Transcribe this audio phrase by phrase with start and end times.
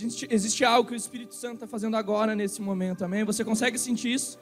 [0.00, 3.22] Existe, existe algo que o Espírito Santo está fazendo agora nesse momento, amém?
[3.24, 4.38] Você consegue sentir isso?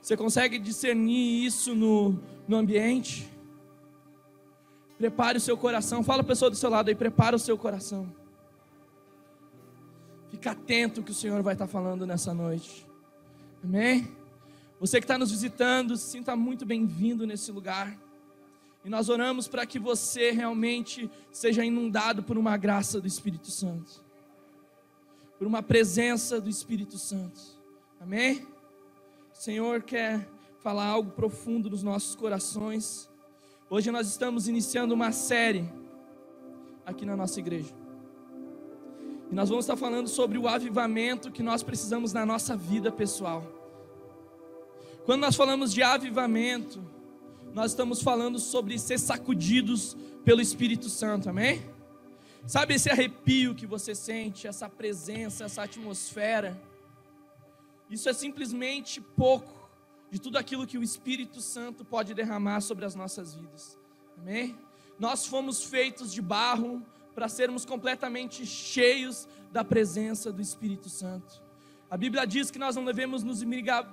[0.00, 3.28] Você consegue discernir isso no, no ambiente?
[4.96, 6.02] Prepare o seu coração.
[6.02, 8.10] Fala a pessoa do seu lado aí, prepara o seu coração.
[10.30, 12.86] Fica atento que o Senhor vai estar falando nessa noite.
[13.62, 14.08] Amém?
[14.80, 17.94] Você que está nos visitando, sinta muito bem-vindo nesse lugar.
[18.84, 24.07] E nós oramos para que você realmente seja inundado por uma graça do Espírito Santo,
[25.38, 27.40] por uma presença do Espírito Santo.
[28.00, 28.46] Amém?
[29.32, 30.28] O Senhor quer
[30.60, 33.08] falar algo profundo nos nossos corações.
[33.70, 35.70] Hoje nós estamos iniciando uma série
[36.84, 37.72] aqui na nossa igreja.
[39.30, 43.46] E nós vamos estar falando sobre o avivamento que nós precisamos na nossa vida pessoal.
[45.04, 46.82] Quando nós falamos de avivamento,
[47.54, 51.62] nós estamos falando sobre ser sacudidos pelo Espírito Santo, amém?
[52.46, 56.60] Sabe esse arrepio que você sente, essa presença, essa atmosfera?
[57.90, 59.68] Isso é simplesmente pouco
[60.10, 63.78] de tudo aquilo que o Espírito Santo pode derramar sobre as nossas vidas,
[64.16, 64.56] amém?
[64.98, 66.82] Nós fomos feitos de barro,
[67.18, 71.42] para sermos completamente cheios da presença do Espírito Santo.
[71.90, 73.90] A Bíblia diz que nós não devemos nos embriagar,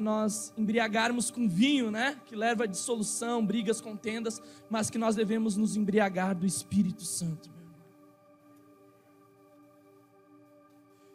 [0.00, 2.16] nós embriagarmos com vinho, né?
[2.26, 7.50] Que leva a dissolução, brigas, contendas, mas que nós devemos nos embriagar do Espírito Santo.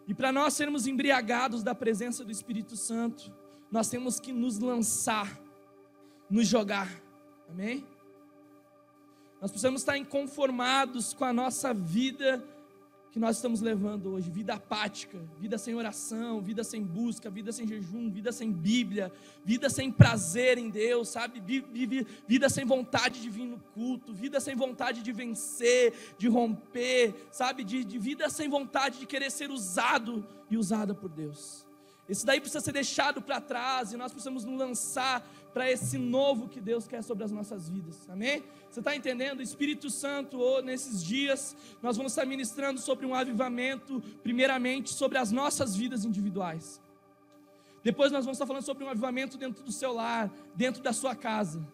[0.07, 3.33] E para nós sermos embriagados da presença do Espírito Santo,
[3.71, 5.39] nós temos que nos lançar,
[6.29, 6.89] nos jogar.
[7.49, 7.85] Amém?
[9.41, 12.43] Nós precisamos estar inconformados com a nossa vida
[13.13, 17.67] que nós estamos levando hoje, vida apática, vida sem oração, vida sem busca, vida sem
[17.67, 19.11] jejum, vida sem Bíblia,
[19.45, 21.39] vida sem prazer em Deus, sabe?
[22.27, 27.63] Vida sem vontade de vir no culto, vida sem vontade de vencer, de romper, sabe?
[27.63, 31.67] De, de vida sem vontade de querer ser usado e usada por Deus.
[32.09, 35.23] Isso daí precisa ser deixado para trás e nós precisamos nos lançar
[35.53, 38.09] para esse novo que Deus quer sobre as nossas vidas.
[38.09, 38.43] Amém?
[38.69, 39.41] Você está entendendo?
[39.41, 45.31] Espírito Santo, ou nesses dias, nós vamos estar ministrando sobre um avivamento, primeiramente sobre as
[45.31, 46.81] nossas vidas individuais.
[47.83, 51.15] Depois nós vamos estar falando sobre um avivamento dentro do seu lar, dentro da sua
[51.15, 51.65] casa.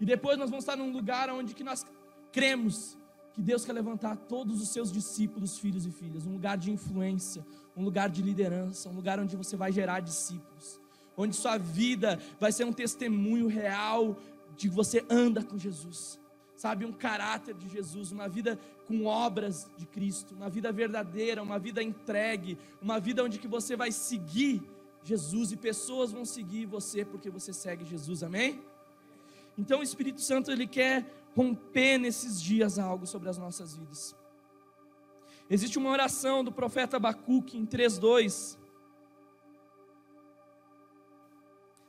[0.00, 1.84] E depois nós vamos estar num lugar onde que nós
[2.32, 2.96] cremos
[3.34, 7.44] que Deus quer levantar todos os seus discípulos, filhos e filhas, um lugar de influência,
[7.76, 10.80] um lugar de liderança, um lugar onde você vai gerar discípulos,
[11.16, 14.16] onde sua vida vai ser um testemunho real
[14.56, 16.18] de que você anda com Jesus
[16.56, 21.58] sabe, um caráter de Jesus, uma vida com obras de Cristo, uma vida verdadeira, uma
[21.58, 24.62] vida entregue, uma vida onde que você vai seguir
[25.02, 28.60] Jesus e pessoas vão seguir você porque você segue Jesus, amém?
[29.56, 31.04] Então o Espírito Santo ele quer
[31.36, 34.16] romper nesses dias algo sobre as nossas vidas.
[35.48, 38.58] Existe uma oração do profeta Abacuque em 3:2.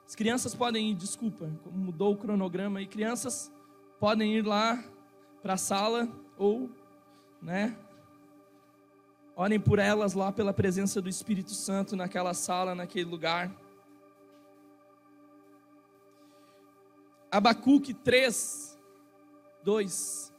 [0.08, 3.52] As crianças podem ir, desculpa, mudou o cronograma e crianças
[4.00, 4.82] podem ir lá
[5.44, 6.08] para a sala
[6.38, 6.70] ou,
[7.42, 7.78] né,
[9.36, 13.52] orem por elas lá pela presença do Espírito Santo naquela sala, naquele lugar.
[17.30, 18.80] Abacuque 3,
[19.62, 20.34] 2.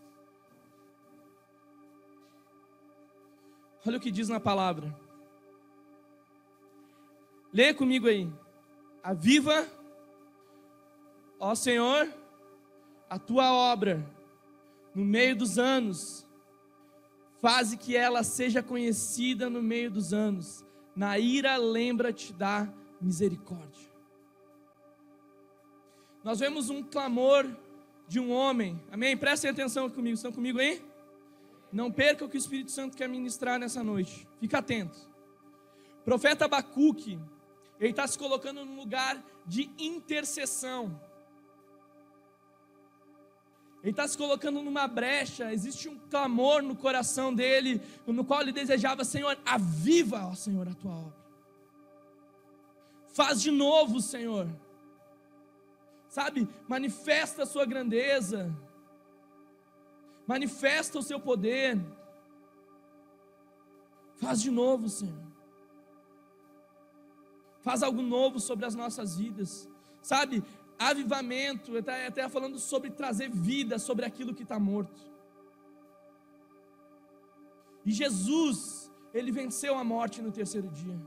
[3.87, 4.99] Olha o que diz na palavra.
[7.53, 8.33] Lê comigo aí.
[9.03, 9.66] Aviva,
[11.38, 12.12] ó Senhor,
[13.09, 14.04] a tua obra
[14.94, 16.26] no meio dos anos,
[17.41, 20.64] faze que ela seja conhecida no meio dos anos.
[20.94, 22.69] Na ira, lembra-te da
[23.00, 23.88] misericórdia.
[26.25, 27.48] Nós vemos um clamor
[28.08, 29.16] de um homem, amém?
[29.16, 30.84] Prestem atenção comigo, estão comigo aí?
[31.72, 34.98] Não perca o que o Espírito Santo quer ministrar nessa noite, fica atento.
[36.04, 37.20] Profeta Abacuque,
[37.81, 41.00] ele está se colocando num lugar de intercessão.
[43.83, 48.53] Ele está se colocando numa brecha, existe um clamor no coração dele, no qual ele
[48.53, 51.19] desejava, Senhor, aviva, ó Senhor, a tua obra.
[53.14, 54.49] Faz de novo, Senhor.
[56.08, 58.52] Sabe, manifesta a sua grandeza,
[60.26, 61.79] manifesta o seu poder.
[64.17, 65.27] Faz de novo, Senhor.
[67.69, 69.69] Faz algo novo sobre as nossas vidas.
[70.00, 70.43] Sabe,
[70.79, 74.99] avivamento, até falando sobre trazer vida sobre aquilo que está morto.
[77.85, 80.99] E Jesus, ele venceu a morte no terceiro dia.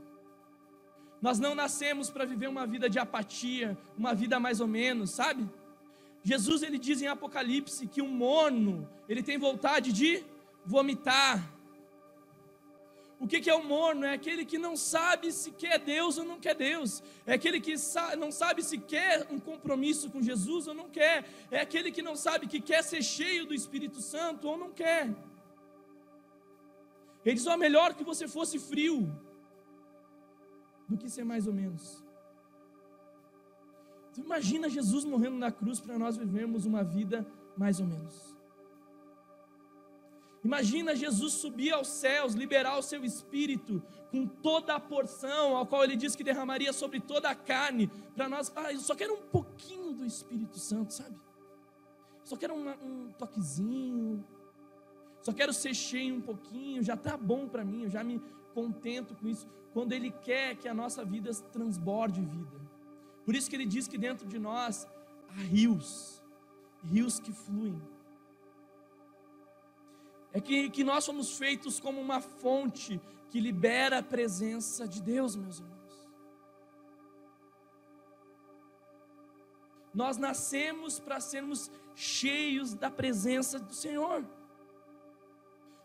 [1.20, 5.50] Nós não nascemos para viver uma vida de apatia, uma vida mais ou menos, sabe?
[6.22, 10.24] Jesus ele diz em Apocalipse que um morno, ele tem vontade de
[10.64, 11.42] vomitar.
[13.22, 14.04] O que é o morno?
[14.04, 17.00] É aquele que não sabe se quer Deus ou não quer Deus.
[17.24, 17.74] É aquele que
[18.18, 21.24] não sabe se quer um compromisso com Jesus ou não quer.
[21.48, 25.14] É aquele que não sabe que quer ser cheio do Espírito Santo ou não quer.
[27.24, 29.08] Ele diz: ó, melhor que você fosse frio
[30.88, 32.02] do que ser mais ou menos.
[34.16, 37.24] Imagina Jesus morrendo na cruz para nós vivermos uma vida
[37.56, 38.31] mais ou menos.
[40.44, 43.80] Imagina Jesus subir aos céus, liberar o seu espírito
[44.10, 48.28] com toda a porção, ao qual ele disse que derramaria sobre toda a carne, para
[48.28, 51.16] nós, ah, eu só quero um pouquinho do Espírito Santo, sabe?
[52.24, 54.24] Só quero um, um toquezinho,
[55.20, 58.20] só quero ser cheio um pouquinho, já está bom para mim, eu já me
[58.52, 59.46] contento com isso.
[59.72, 62.60] Quando Ele quer que a nossa vida transborde vida.
[63.24, 64.88] Por isso que Ele diz que dentro de nós
[65.28, 66.20] há rios,
[66.82, 67.80] rios que fluem
[70.32, 73.00] é que, que nós somos feitos como uma fonte
[73.30, 75.72] que libera a presença de Deus, meus irmãos.
[79.94, 84.24] Nós nascemos para sermos cheios da presença do Senhor.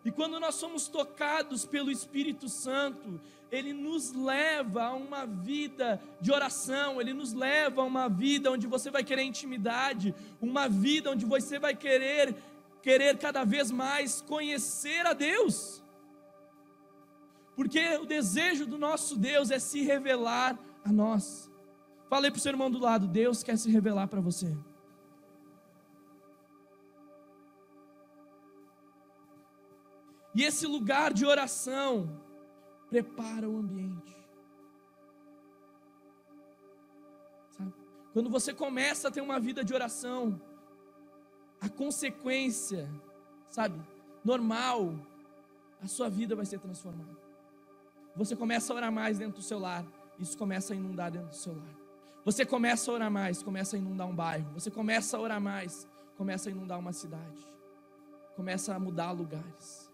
[0.05, 3.19] E quando nós somos tocados pelo Espírito Santo,
[3.51, 8.67] ele nos leva a uma vida de oração, ele nos leva a uma vida onde
[8.67, 12.35] você vai querer intimidade, uma vida onde você vai querer
[12.87, 15.83] querer cada vez mais conhecer a Deus.
[17.53, 21.51] Porque o desejo do nosso Deus é se revelar a nós.
[22.07, 24.57] Falei para o seu irmão do lado: Deus quer se revelar para você.
[30.33, 32.21] E esse lugar de oração
[32.87, 34.15] prepara o ambiente.
[37.49, 37.73] Sabe?
[38.13, 40.39] Quando você começa a ter uma vida de oração,
[41.61, 42.89] a consequência,
[43.49, 43.79] sabe,
[44.23, 44.93] normal,
[45.81, 47.17] a sua vida vai ser transformada.
[48.15, 49.85] Você começa a orar mais dentro do seu lar,
[50.19, 51.77] isso começa a inundar dentro do seu lar.
[52.25, 54.51] Você começa a orar mais, começa a inundar um bairro.
[54.53, 55.87] Você começa a orar mais,
[56.17, 57.47] começa a inundar uma cidade.
[58.35, 59.89] Começa a mudar lugares.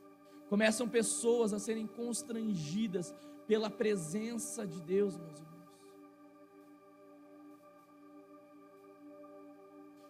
[0.50, 3.14] Começam pessoas a serem constrangidas
[3.48, 5.53] pela presença de Deus, meus irmãos.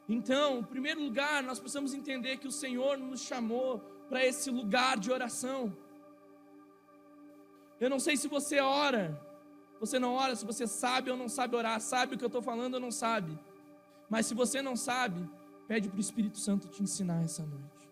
[0.08, 3.80] Então, em primeiro lugar, nós precisamos entender que o Senhor nos chamou
[4.10, 5.76] para esse lugar de oração.
[7.80, 9.20] Eu não sei se você ora,
[9.80, 12.42] você não ora, se você sabe ou não sabe orar, sabe o que eu estou
[12.42, 13.38] falando ou não sabe.
[14.10, 15.28] Mas se você não sabe,
[15.68, 17.90] pede para o Espírito Santo te ensinar essa noite.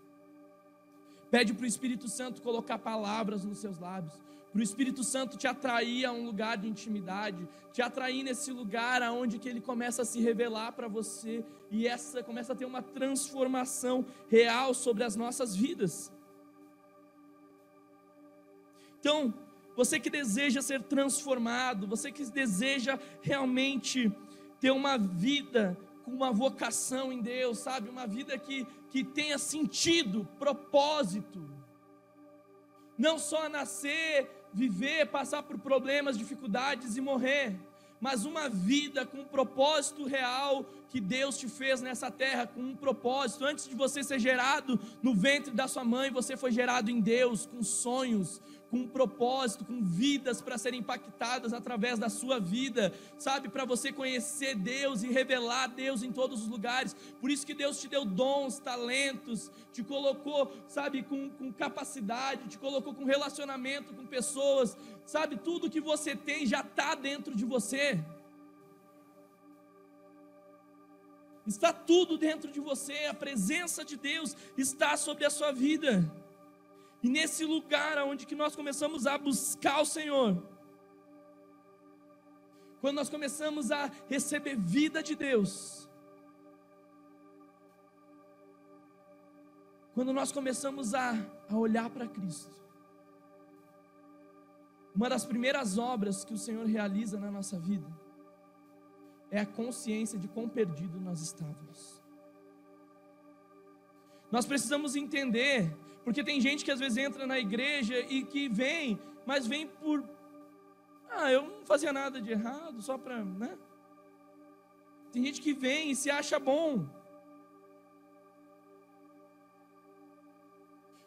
[1.30, 4.14] Pede para o Espírito Santo colocar palavras nos seus lábios
[4.52, 9.02] para o Espírito Santo te atrair a um lugar de intimidade, te atrair nesse lugar
[9.02, 12.82] aonde que ele começa a se revelar para você e essa começa a ter uma
[12.82, 16.12] transformação real sobre as nossas vidas.
[19.00, 19.34] Então,
[19.76, 24.12] você que deseja ser transformado, você que deseja realmente
[24.60, 27.90] ter uma vida com uma vocação em Deus, sabe?
[27.90, 31.50] Uma vida que, que tenha sentido, propósito.
[32.98, 37.56] Não só nascer viver, passar por problemas, dificuldades e morrer,
[38.00, 42.76] mas uma vida com um propósito real que Deus te fez nessa terra, com um
[42.76, 43.46] propósito.
[43.46, 47.46] Antes de você ser gerado no ventre da sua mãe, você foi gerado em Deus,
[47.46, 53.50] com sonhos, com um propósito, com vidas para serem impactadas através da sua vida, sabe?
[53.50, 56.96] Para você conhecer Deus e revelar Deus em todos os lugares.
[57.20, 62.58] Por isso que Deus te deu dons, talentos, te colocou, sabe, com, com capacidade, te
[62.58, 65.36] colocou com relacionamento com pessoas, sabe?
[65.36, 68.00] Tudo que você tem já está dentro de você.
[71.46, 76.10] Está tudo dentro de você, a presença de Deus está sobre a sua vida.
[77.04, 80.44] E nesse lugar onde que nós começamos a buscar o Senhor,
[82.80, 85.90] quando nós começamos a receber vida de Deus,
[89.94, 91.14] quando nós começamos a,
[91.50, 92.62] a olhar para Cristo,
[94.96, 97.88] uma das primeiras obras que o Senhor realiza na nossa vida
[99.32, 102.02] é a consciência de quão perdido nós estávamos.
[104.30, 109.00] Nós precisamos entender porque tem gente que às vezes entra na igreja e que vem,
[109.26, 110.04] mas vem por.
[111.10, 113.24] Ah, eu não fazia nada de errado, só para.
[113.24, 113.58] Né?
[115.12, 116.88] Tem gente que vem e se acha bom.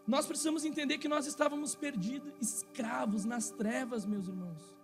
[0.06, 4.74] Nós precisamos entender que nós estávamos perdidos, escravos nas trevas, meus irmãos.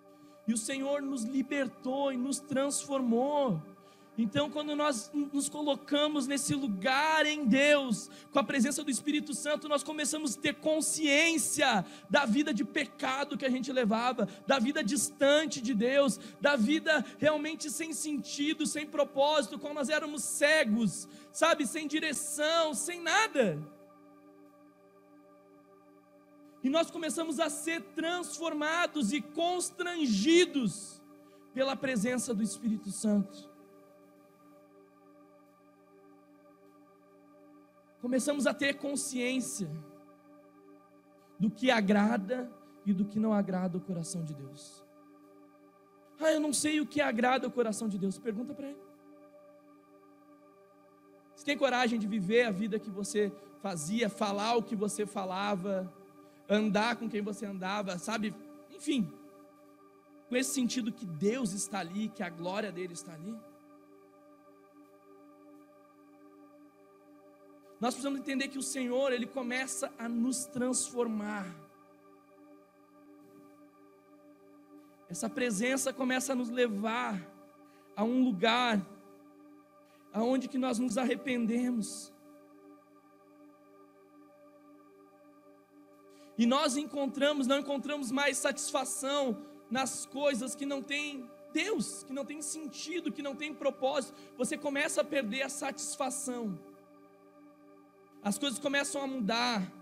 [0.49, 3.63] E o Senhor nos libertou e nos transformou.
[4.19, 9.69] Então, quando nós nos colocamos nesse lugar em Deus, com a presença do Espírito Santo,
[9.69, 14.85] nós começamos a ter consciência da vida de pecado que a gente levava, da vida
[14.85, 21.67] distante de Deus, da vida realmente sem sentido, sem propósito, quando nós éramos cegos, sabe,
[21.67, 23.59] sem direção, sem nada.
[26.63, 31.01] E nós começamos a ser transformados e constrangidos
[31.55, 33.50] pela presença do Espírito Santo.
[38.01, 39.71] Começamos a ter consciência
[41.39, 42.51] do que agrada
[42.85, 44.85] e do que não agrada o coração de Deus.
[46.19, 48.19] Ah, eu não sei o que agrada o coração de Deus.
[48.19, 48.81] Pergunta para ele.
[51.35, 55.91] Você tem coragem de viver a vida que você fazia, falar o que você falava,
[56.49, 58.35] andar com quem você andava, sabe?
[58.71, 59.11] Enfim,
[60.29, 63.35] com esse sentido que Deus está ali, que a glória dele está ali.
[67.81, 71.47] Nós precisamos entender que o Senhor, Ele começa a nos transformar.
[75.09, 77.27] Essa presença começa a nos levar
[77.97, 78.87] a um lugar
[80.13, 82.13] aonde que nós nos arrependemos.
[86.37, 92.27] E nós encontramos, não encontramos mais satisfação nas coisas que não têm Deus, que não
[92.27, 94.15] tem sentido, que não tem propósito.
[94.37, 96.59] Você começa a perder a satisfação
[98.23, 99.73] as coisas começam a mudar.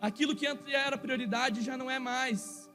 [0.00, 2.68] Aquilo que antes era prioridade já não é mais.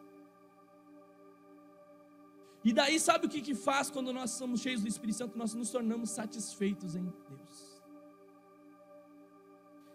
[2.63, 5.37] E daí, sabe o que, que faz quando nós somos cheios do Espírito Santo?
[5.37, 7.71] Nós nos tornamos satisfeitos em Deus.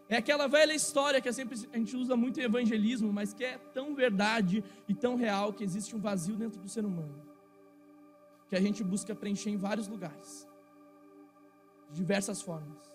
[0.09, 3.45] É aquela velha história que é sempre, a gente usa muito em evangelismo, mas que
[3.45, 7.23] é tão verdade e tão real que existe um vazio dentro do ser humano.
[8.49, 10.47] Que a gente busca preencher em vários lugares,
[11.91, 12.86] de diversas formas.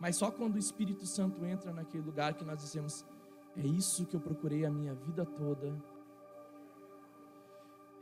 [0.00, 3.04] Mas só quando o Espírito Santo entra naquele lugar que nós dizemos:
[3.54, 5.78] é isso que eu procurei a minha vida toda.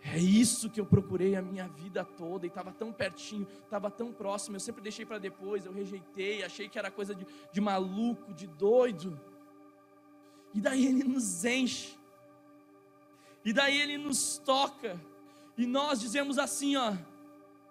[0.01, 4.13] É isso que eu procurei a minha vida toda e estava tão pertinho, estava tão
[4.13, 4.55] próximo.
[4.55, 8.47] Eu sempre deixei para depois, eu rejeitei, achei que era coisa de, de maluco, de
[8.47, 9.21] doido.
[10.55, 11.99] E daí ele nos enche,
[13.45, 14.99] e daí ele nos toca,
[15.57, 16.95] e nós dizemos assim: ó,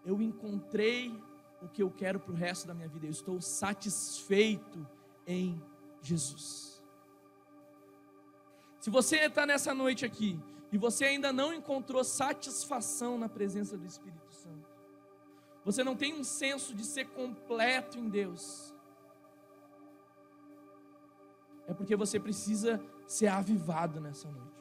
[0.05, 1.17] eu encontrei
[1.61, 3.05] o que eu quero para o resto da minha vida.
[3.05, 4.87] Eu estou satisfeito
[5.25, 5.61] em
[6.01, 6.83] Jesus.
[8.79, 10.39] Se você está nessa noite aqui
[10.71, 14.67] e você ainda não encontrou satisfação na presença do Espírito Santo,
[15.65, 18.73] você não tem um senso de ser completo em Deus,
[21.65, 24.57] é porque você precisa ser avivado nessa noite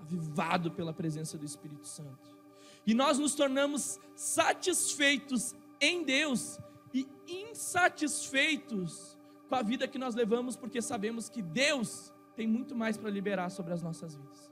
[0.00, 2.38] avivado pela presença do Espírito Santo.
[2.86, 6.58] E nós nos tornamos satisfeitos em Deus
[6.92, 9.16] e insatisfeitos
[9.48, 13.50] com a vida que nós levamos, porque sabemos que Deus tem muito mais para liberar
[13.50, 14.50] sobre as nossas vidas.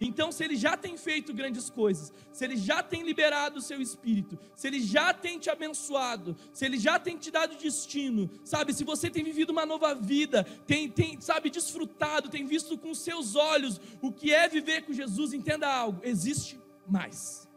[0.00, 3.80] Então, se Ele já tem feito grandes coisas, se Ele já tem liberado o seu
[3.82, 8.72] espírito, se Ele já tem te abençoado, se Ele já tem te dado destino, sabe?
[8.72, 13.34] Se você tem vivido uma nova vida, tem, tem sabe, desfrutado, tem visto com seus
[13.34, 17.47] olhos o que é viver com Jesus, entenda algo: existe mais.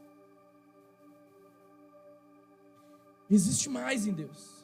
[3.31, 4.61] Existe mais em Deus.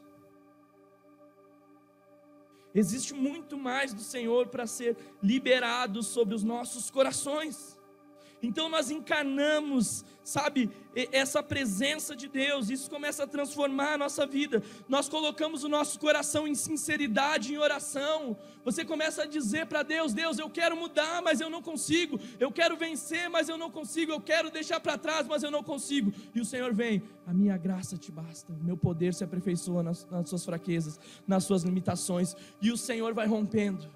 [2.75, 7.76] Existe muito mais do Senhor para ser liberado sobre os nossos corações.
[8.41, 10.69] Então nós encarnamos, sabe,
[11.11, 14.61] essa presença de Deus, isso começa a transformar a nossa vida.
[14.87, 18.37] Nós colocamos o nosso coração em sinceridade, em oração.
[18.63, 22.19] Você começa a dizer para Deus: Deus, eu quero mudar, mas eu não consigo.
[22.39, 24.11] Eu quero vencer, mas eu não consigo.
[24.11, 26.13] Eu quero deixar para trás, mas eu não consigo.
[26.35, 28.53] E o Senhor vem: A minha graça te basta.
[28.53, 32.35] O meu poder se aperfeiçoa nas, nas suas fraquezas, nas suas limitações.
[32.61, 33.87] E o Senhor vai rompendo.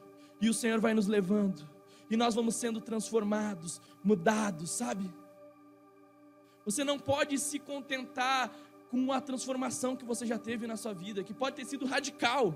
[0.41, 1.69] E o Senhor vai nos levando
[2.11, 5.09] e nós vamos sendo transformados, mudados, sabe?
[6.65, 8.53] Você não pode se contentar
[8.89, 12.53] com a transformação que você já teve na sua vida, que pode ter sido radical,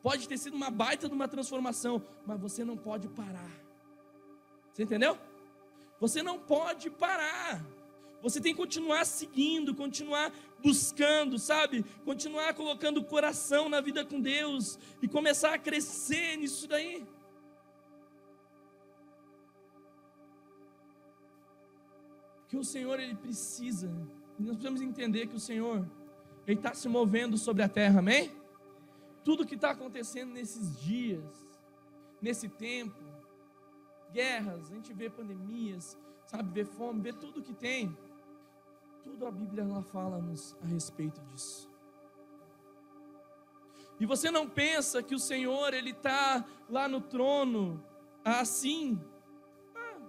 [0.00, 3.50] pode ter sido uma baita de uma transformação, mas você não pode parar.
[4.72, 5.18] Você entendeu?
[5.98, 7.66] Você não pode parar.
[8.22, 10.32] Você tem que continuar seguindo, continuar
[10.62, 11.84] buscando, sabe?
[12.04, 17.04] Continuar colocando o coração na vida com Deus e começar a crescer nisso daí.
[22.48, 23.88] Que o Senhor ele precisa.
[24.38, 25.86] Nós precisamos entender que o Senhor
[26.46, 28.32] ele está se movendo sobre a terra, amém?
[29.22, 31.46] Tudo que está acontecendo nesses dias,
[32.22, 32.98] nesse tempo,
[34.10, 37.96] guerras, a gente vê pandemias, sabe, vê fome, vê tudo que tem.
[39.02, 41.70] tudo a Bíblia ela fala-nos a respeito disso.
[44.00, 47.82] E você não pensa que o Senhor ele está lá no trono
[48.24, 49.00] assim,
[49.74, 50.00] ah,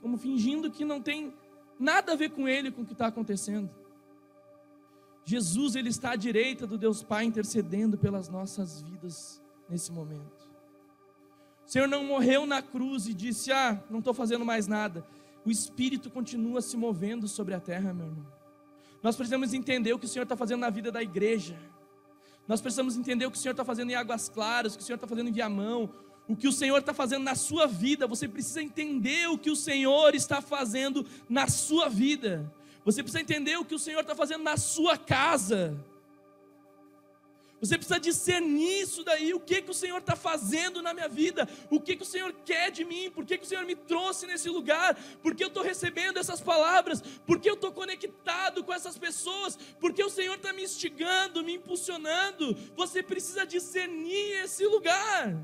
[0.00, 1.34] como fingindo que não tem
[1.78, 3.70] nada a ver com ele, com o que está acontecendo.
[5.24, 10.48] Jesus ele está à direita do Deus Pai intercedendo pelas nossas vidas nesse momento.
[11.66, 15.06] O Senhor não morreu na cruz e disse: Ah, não estou fazendo mais nada.
[15.44, 18.26] O Espírito continua se movendo sobre a terra, meu irmão.
[19.02, 21.58] Nós precisamos entender o que o Senhor está fazendo na vida da igreja.
[22.46, 24.86] Nós precisamos entender o que o Senhor está fazendo em Águas Claras, o que o
[24.86, 25.90] Senhor está fazendo em Viamão,
[26.28, 28.06] o que o Senhor está fazendo na sua vida.
[28.06, 32.52] Você precisa entender o que o Senhor está fazendo na sua vida.
[32.84, 35.76] Você precisa entender o que o Senhor está fazendo na sua casa.
[37.60, 41.48] Você precisa discernir isso daí, o que, que o Senhor está fazendo na minha vida,
[41.68, 44.28] o que, que o Senhor quer de mim, por que, que o Senhor me trouxe
[44.28, 48.72] nesse lugar, por que eu estou recebendo essas palavras, por que eu estou conectado com
[48.72, 52.56] essas pessoas, por que o Senhor está me instigando, me impulsionando.
[52.76, 55.36] Você precisa discernir esse lugar.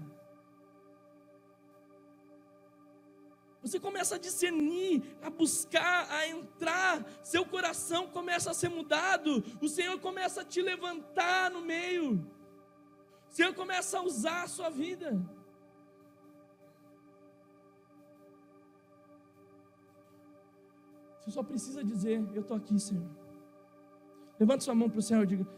[3.65, 9.69] Você começa a discernir, a buscar, a entrar, seu coração começa a ser mudado, o
[9.69, 12.17] Senhor começa a te levantar no meio,
[13.31, 15.19] o Senhor começa a usar a sua vida.
[21.21, 23.09] Você só precisa dizer: Eu estou aqui, Senhor.
[24.39, 25.49] Levante sua mão para o céu e diga: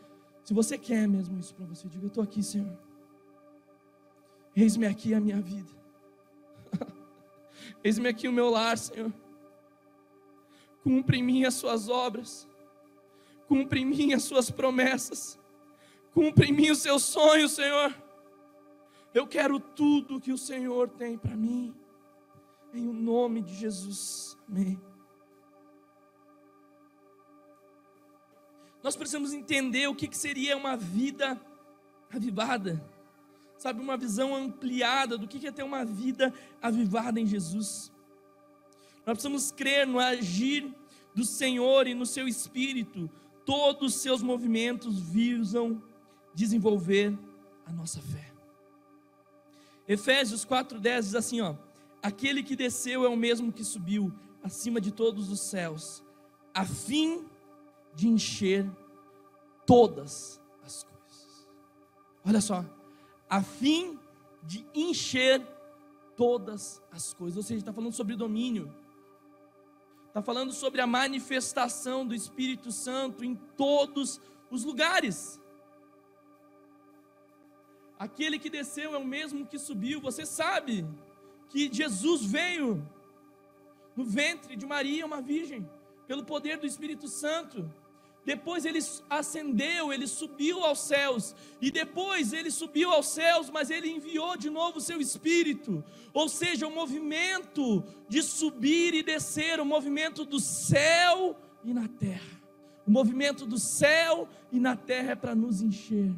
[0.45, 2.79] Se você quer mesmo isso para você, diga: Eu estou aqui, Senhor.
[4.55, 5.86] Eis-me aqui a minha vida.
[7.83, 9.13] Eis-me aqui o meu lar, Senhor.
[10.83, 12.49] Cumpre em mim as suas obras.
[13.47, 15.39] Cumpre em mim as suas promessas.
[16.13, 17.95] Cumpre em mim os seus sonhos, Senhor.
[19.13, 21.75] Eu quero tudo que o Senhor tem para mim.
[22.73, 24.37] Em o nome de Jesus.
[24.49, 24.81] Amém.
[28.83, 31.41] Nós precisamos entender o que seria uma vida
[32.11, 32.96] avivada
[33.59, 37.93] sabe, uma visão ampliada do que é ter uma vida avivada em Jesus.
[39.07, 40.75] Nós precisamos crer no agir
[41.15, 43.11] do Senhor e no seu espírito.
[43.45, 45.83] Todos os seus movimentos visam
[46.35, 47.17] desenvolver
[47.65, 48.33] a nossa fé.
[49.89, 51.55] Efésios 4:10 diz assim, ó:
[52.03, 56.03] Aquele que desceu é o mesmo que subiu acima de todos os céus,
[56.53, 57.25] a fim
[57.95, 58.69] de encher
[59.65, 61.49] todas as coisas.
[62.25, 62.65] Olha só,
[63.29, 63.99] a fim
[64.43, 65.45] de encher
[66.17, 67.37] todas as coisas.
[67.37, 68.75] Ou seja, está falando sobre domínio,
[70.09, 75.41] está falando sobre a manifestação do Espírito Santo em todos os lugares.
[77.99, 80.01] Aquele que desceu é o mesmo que subiu.
[80.01, 80.87] Você sabe
[81.49, 82.87] que Jesus veio
[83.97, 85.69] no ventre de Maria, uma virgem,
[86.07, 87.71] pelo poder do Espírito Santo.
[88.27, 91.33] Depois ele ascendeu, ele subiu aos céus.
[91.63, 95.85] E depois ele subiu aos céus, mas ele enviou de novo o seu espírito.
[96.13, 102.43] Ou seja, o movimento de subir e descer, o movimento do céu e na terra.
[102.85, 106.13] O movimento do céu e na terra é para nos encher.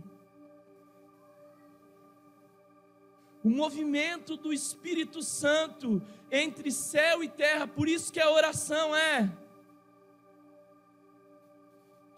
[3.45, 9.31] O movimento do Espírito Santo entre céu e terra, por isso que a oração é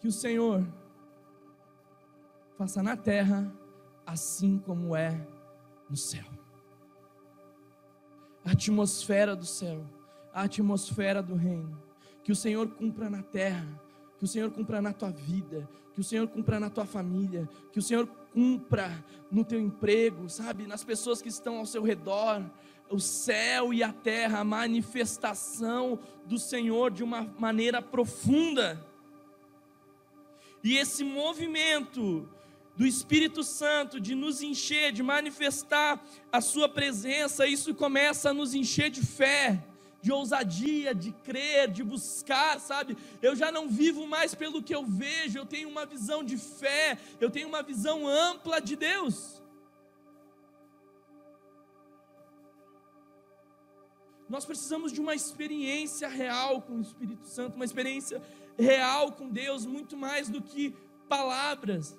[0.01, 0.67] que o Senhor
[2.57, 3.53] faça na terra
[4.07, 5.27] assim como é
[5.89, 6.25] no céu.
[8.45, 9.85] A atmosfera do céu,
[10.33, 11.81] a atmosfera do reino,
[12.25, 13.67] que o Senhor cumpra na terra,
[14.19, 17.79] que o Senhor cumpra na tua vida, que o Senhor cumpra na tua família, que
[17.79, 22.43] o Senhor cumpra no teu emprego, sabe, nas pessoas que estão ao seu redor,
[22.91, 28.90] o céu e a terra, a manifestação do Senhor de uma maneira profunda.
[30.63, 32.29] E esse movimento
[32.77, 38.55] do Espírito Santo de nos encher, de manifestar a Sua presença, isso começa a nos
[38.55, 39.63] encher de fé,
[40.03, 42.97] de ousadia, de crer, de buscar, sabe?
[43.21, 46.99] Eu já não vivo mais pelo que eu vejo, eu tenho uma visão de fé,
[47.21, 49.41] eu tenho uma visão ampla de Deus.
[54.29, 58.23] Nós precisamos de uma experiência real com o Espírito Santo, uma experiência
[58.61, 60.77] real com Deus, muito mais do que
[61.09, 61.99] palavras.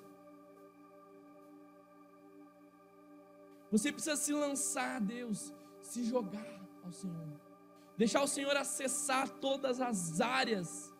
[3.70, 7.40] Você precisa se lançar a Deus, se jogar ao Senhor,
[7.96, 10.92] deixar o Senhor acessar todas as áreas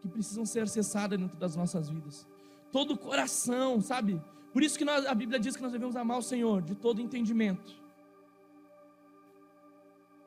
[0.00, 2.26] que precisam ser acessadas dentro das nossas vidas,
[2.72, 4.20] todo o coração, sabe?
[4.52, 7.00] Por isso que nós, a Bíblia diz que nós devemos amar o Senhor de todo
[7.00, 7.72] entendimento,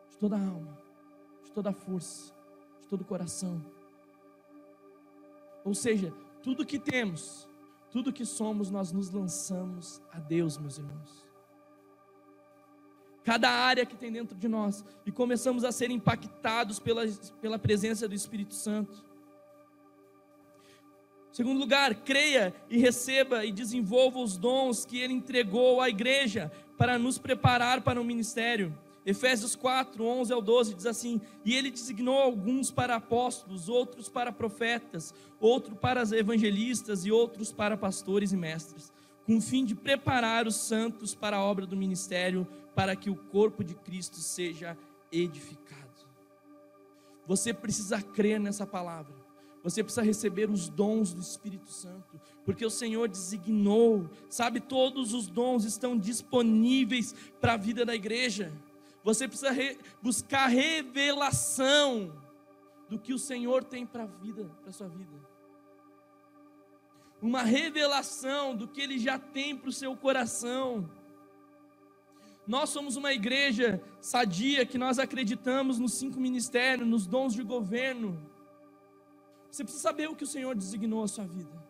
[0.09, 0.77] de toda a alma,
[1.43, 2.33] de toda a força,
[2.81, 3.72] de todo o coração.
[5.63, 7.47] Ou seja, tudo que temos,
[7.89, 11.25] tudo que somos, nós nos lançamos a Deus, meus irmãos.
[13.23, 17.07] Cada área que tem dentro de nós, e começamos a ser impactados pela,
[17.39, 19.05] pela presença do Espírito Santo.
[21.31, 26.99] Segundo lugar, creia e receba e desenvolva os dons que Ele entregou à igreja para
[26.99, 28.77] nos preparar para o ministério.
[29.05, 34.31] Efésios 4, 11 ao 12 diz assim: E ele designou alguns para apóstolos, outros para
[34.31, 38.93] profetas, outros para evangelistas e outros para pastores e mestres,
[39.25, 43.15] com o fim de preparar os santos para a obra do ministério, para que o
[43.15, 44.77] corpo de Cristo seja
[45.11, 45.83] edificado.
[47.27, 49.23] Você precisa crer nessa palavra.
[49.63, 55.27] Você precisa receber os dons do Espírito Santo, porque o Senhor designou, sabe, todos os
[55.27, 58.51] dons estão disponíveis para a vida da igreja.
[59.03, 62.13] Você precisa re, buscar revelação
[62.89, 65.11] do que o Senhor tem para a vida, para sua vida.
[67.21, 70.89] Uma revelação do que Ele já tem para o seu coração.
[72.45, 78.19] Nós somos uma igreja sadia que nós acreditamos nos cinco ministérios, nos dons de governo.
[79.49, 81.63] Você precisa saber o que o Senhor designou a sua vida.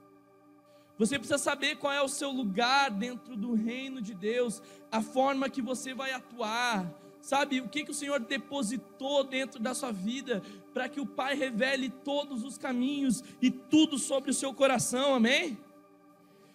[0.97, 5.49] Você precisa saber qual é o seu lugar dentro do reino de Deus, a forma
[5.49, 6.91] que você vai atuar,
[7.23, 11.35] Sabe, o que, que o Senhor depositou dentro da sua vida, para que o Pai
[11.35, 15.57] revele todos os caminhos e tudo sobre o seu coração, amém?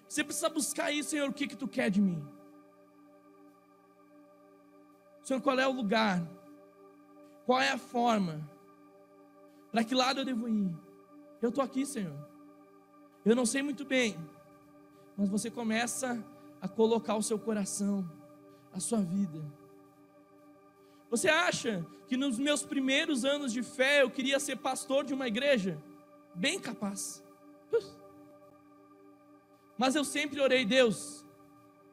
[0.07, 2.23] Você precisa buscar isso, Senhor, o que, que tu quer de mim?
[5.25, 6.23] Senhor, qual é o lugar?
[7.47, 8.47] Qual é a forma?
[9.73, 10.71] Para que lado eu devo ir?
[11.41, 12.29] Eu estou aqui, Senhor.
[13.25, 14.19] Eu não sei muito bem,
[15.17, 16.23] mas você começa
[16.61, 18.07] a colocar o seu coração,
[18.71, 19.43] a sua vida
[21.11, 25.27] você acha que nos meus primeiros anos de fé eu queria ser pastor de uma
[25.27, 25.83] igreja?
[26.35, 27.23] Bem capaz.
[29.77, 31.25] Mas eu sempre orei, Deus,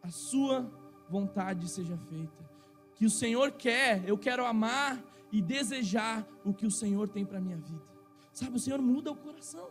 [0.01, 0.69] a sua
[1.07, 2.49] vontade seja feita.
[2.95, 7.39] Que o Senhor quer, eu quero amar e desejar o que o Senhor tem para
[7.39, 7.83] minha vida.
[8.33, 9.69] Sabe, o Senhor muda o coração.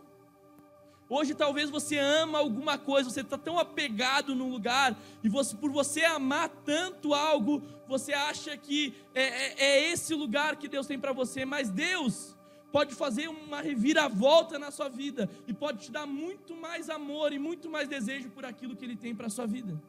[1.07, 5.71] Hoje talvez você ama alguma coisa, você está tão apegado num lugar, e você, por
[5.71, 10.99] você amar tanto algo, você acha que é, é, é esse lugar que Deus tem
[10.99, 12.35] para você, mas Deus
[12.71, 17.37] pode fazer uma reviravolta na sua vida, e pode te dar muito mais amor e
[17.37, 19.79] muito mais desejo por aquilo que Ele tem para a sua vida.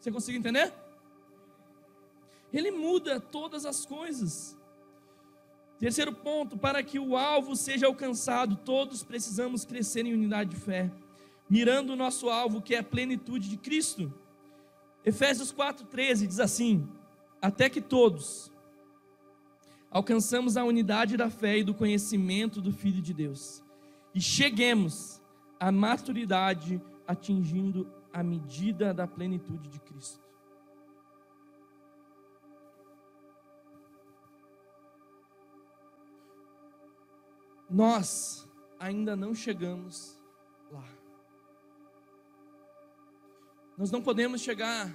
[0.00, 0.72] Você consegue entender?
[2.52, 4.58] Ele muda todas as coisas.
[5.80, 10.92] Terceiro ponto, para que o alvo seja alcançado, todos precisamos crescer em unidade de fé,
[11.48, 14.12] mirando o nosso alvo, que é a plenitude de Cristo.
[15.02, 16.86] Efésios 4,13 diz assim:
[17.40, 18.52] Até que todos
[19.90, 23.64] alcançamos a unidade da fé e do conhecimento do Filho de Deus,
[24.14, 25.22] e cheguemos
[25.58, 30.29] à maturidade, atingindo a medida da plenitude de Cristo.
[37.70, 40.20] Nós ainda não chegamos
[40.72, 40.84] lá.
[43.78, 44.90] Nós não podemos chegar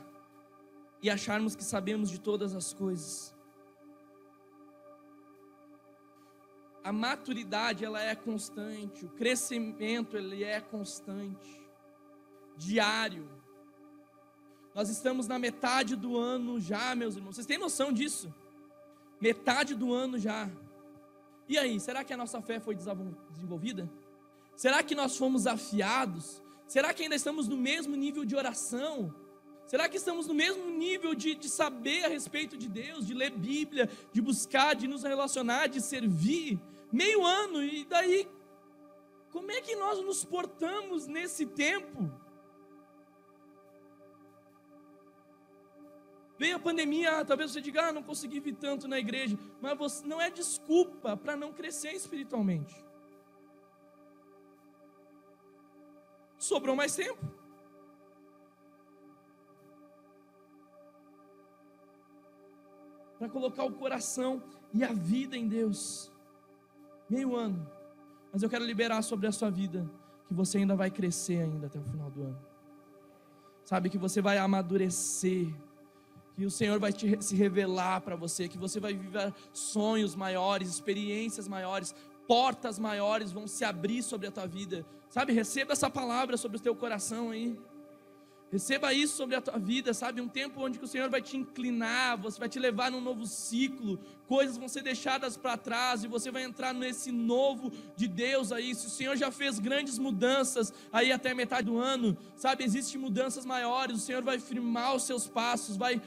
[1.02, 3.34] e acharmos que sabemos de todas as coisas.
[6.84, 11.66] A maturidade ela é constante, o crescimento ele é constante,
[12.56, 13.28] diário.
[14.76, 17.36] Nós estamos na metade do ano já, meus irmãos.
[17.36, 18.32] Vocês têm noção disso?
[19.20, 20.50] Metade do ano já.
[21.48, 23.90] E aí, será que a nossa fé foi desenvolvida?
[24.56, 26.42] Será que nós fomos afiados?
[26.68, 29.14] Será que ainda estamos no mesmo nível de oração?
[29.68, 33.32] Será que estamos no mesmo nível de, de saber a respeito de Deus, de ler
[33.32, 36.60] Bíblia, de buscar, de nos relacionar, de servir?
[36.92, 38.28] Meio ano, e daí,
[39.32, 42.12] como é que nós nos portamos nesse tempo?
[46.38, 50.06] Veio a pandemia, talvez você diga, ah, não consegui vir tanto na igreja, mas você,
[50.06, 52.76] não é desculpa para não crescer espiritualmente.
[56.38, 57.26] Sobrou mais tempo.
[63.18, 64.44] Para colocar o coração
[64.74, 66.12] e a vida em Deus.
[67.10, 67.66] Meio ano.
[68.32, 69.90] Mas eu quero liberar sobre a sua vida
[70.28, 72.46] que você ainda vai crescer ainda até o final do ano.
[73.64, 75.56] Sabe que você vai amadurecer
[76.36, 80.70] que o Senhor vai te, se revelar para você, que você vai viver sonhos maiores,
[80.70, 81.96] experiências maiores,
[82.28, 84.86] portas maiores vão se abrir sobre a tua vida.
[85.10, 87.58] Sabe, receba essa palavra sobre o teu coração aí.
[88.52, 90.22] Receba isso sobre a tua vida, sabe?
[90.22, 94.00] Um tempo onde o Senhor vai te inclinar, você vai te levar num novo ciclo,
[94.28, 98.74] coisas vão ser deixadas para trás e você vai entrar nesse novo de Deus aí.
[98.76, 102.64] Se o Senhor já fez grandes mudanças aí até metade do ano, sabe?
[102.64, 106.02] Existem mudanças maiores, o Senhor vai firmar os seus passos, vai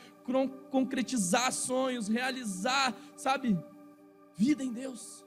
[0.70, 3.58] concretizar sonhos, realizar, sabe?
[4.36, 5.24] Vida em Deus.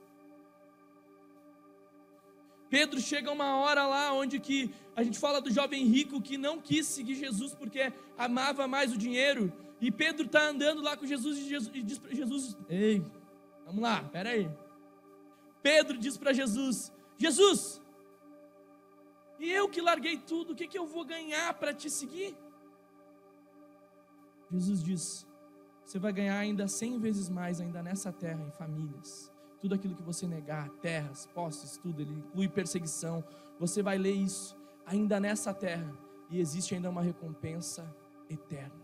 [2.69, 6.61] Pedro chega uma hora lá onde que a gente fala do jovem rico que não
[6.61, 9.51] quis seguir Jesus porque amava mais o dinheiro.
[9.81, 13.03] E Pedro está andando lá com Jesus e, Jesus, e diz para Jesus: Ei,
[13.65, 14.49] vamos lá, peraí.
[15.61, 17.81] Pedro diz para Jesus: Jesus,
[19.41, 22.37] e eu que larguei tudo, o que, que eu vou ganhar para te seguir?
[24.51, 25.27] Jesus diz:
[25.85, 30.01] Você vai ganhar ainda cem vezes mais, ainda nessa terra, em famílias tudo aquilo que
[30.01, 33.23] você negar, terras, posses, tudo, ele inclui perseguição.
[33.59, 35.95] Você vai ler isso ainda nessa terra
[36.31, 37.95] e existe ainda uma recompensa
[38.27, 38.81] eterna.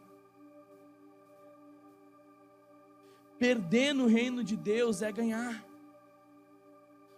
[3.39, 5.65] Perder no reino de Deus é ganhar.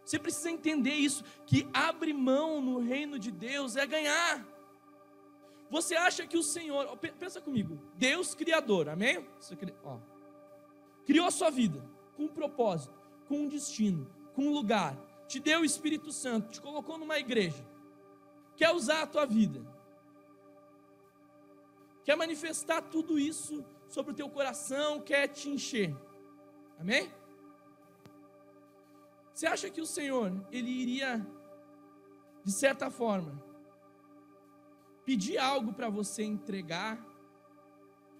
[0.06, 4.46] Você precisa entender isso, que abre mão no reino de Deus é ganhar.
[5.70, 9.28] Você acha que o Senhor, pensa comigo, Deus criador, amém?
[9.84, 10.00] Ó,
[11.06, 11.84] criou a sua vida
[12.16, 16.60] com um propósito com um destino, com um lugar, te deu o Espírito Santo, te
[16.60, 17.64] colocou numa igreja,
[18.58, 19.64] quer usar a tua vida,
[22.04, 25.96] quer manifestar tudo isso sobre o teu coração, quer te encher,
[26.80, 27.14] amém?
[29.32, 31.26] Você acha que o Senhor, Ele iria,
[32.44, 33.32] de certa forma,
[35.10, 37.04] pedir algo para você entregar,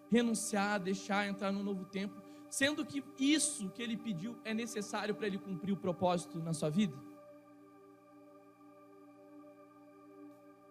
[0.10, 5.28] renunciar, deixar, entrar no novo tempo, sendo que isso que ele pediu é necessário para
[5.28, 6.98] ele cumprir o propósito na sua vida?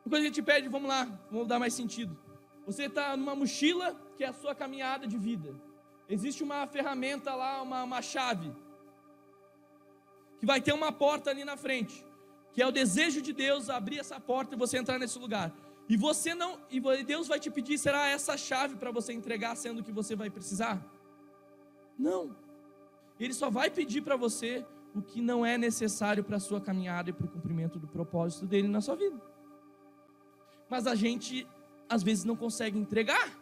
[0.08, 2.18] Que a gente pede, vamos lá, vamos dar mais sentido.
[2.66, 5.54] Você está numa mochila que é a sua caminhada de vida.
[6.08, 8.52] Existe uma ferramenta lá, uma, uma chave,
[10.40, 12.04] que vai ter uma porta ali na frente,
[12.52, 15.54] que é o desejo de Deus abrir essa porta e você entrar nesse lugar.
[15.88, 19.82] E você não, e Deus vai te pedir, será essa chave para você entregar, sendo
[19.82, 20.84] que você vai precisar?
[21.98, 22.36] Não.
[23.18, 27.08] Ele só vai pedir para você o que não é necessário para a sua caminhada
[27.08, 29.20] e para o cumprimento do propósito dele na sua vida.
[30.68, 31.48] Mas a gente,
[31.88, 33.38] às vezes, não consegue entregar.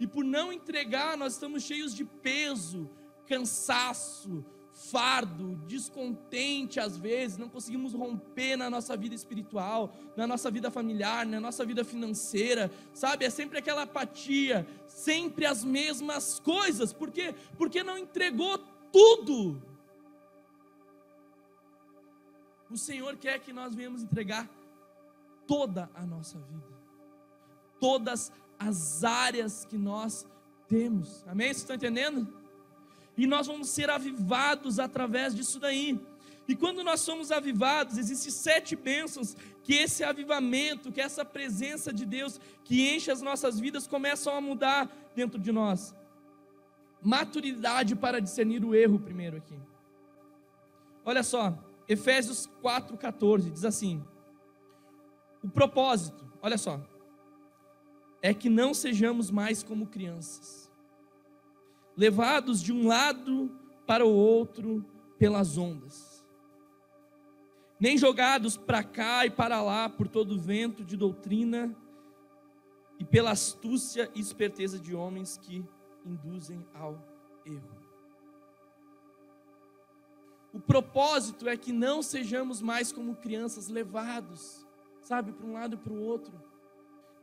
[0.00, 2.88] E por não entregar, nós estamos cheios de peso,
[3.26, 4.44] cansaço,
[4.76, 11.24] fardo, descontente às vezes, não conseguimos romper na nossa vida espiritual, na nossa vida familiar,
[11.24, 13.24] na nossa vida financeira, sabe?
[13.24, 17.34] É sempre aquela apatia, sempre as mesmas coisas, por quê?
[17.56, 18.58] Porque não entregou
[18.92, 19.62] tudo.
[22.70, 24.46] O Senhor quer que nós venhamos entregar
[25.46, 26.76] toda a nossa vida,
[27.80, 30.26] todas as áreas que nós
[30.68, 31.46] temos, amém?
[31.46, 32.45] Vocês estão entendendo?
[33.16, 35.98] E nós vamos ser avivados através disso daí.
[36.46, 42.04] E quando nós somos avivados, existem sete bênçãos que esse avivamento, que essa presença de
[42.04, 45.94] Deus que enche as nossas vidas começam a mudar dentro de nós.
[47.02, 49.58] Maturidade para discernir o erro, primeiro aqui.
[51.04, 51.56] Olha só,
[51.88, 54.04] Efésios 4,14 diz assim:
[55.42, 56.80] o propósito, olha só,
[58.20, 60.65] é que não sejamos mais como crianças
[61.96, 63.50] levados de um lado
[63.86, 64.84] para o outro
[65.18, 66.24] pelas ondas,
[67.80, 71.74] nem jogados para cá e para lá por todo vento de doutrina
[72.98, 75.64] e pela astúcia e esperteza de homens que
[76.04, 77.02] induzem ao
[77.44, 77.76] erro.
[80.52, 84.66] O propósito é que não sejamos mais como crianças levados,
[85.02, 86.32] sabe, para um lado e para o outro.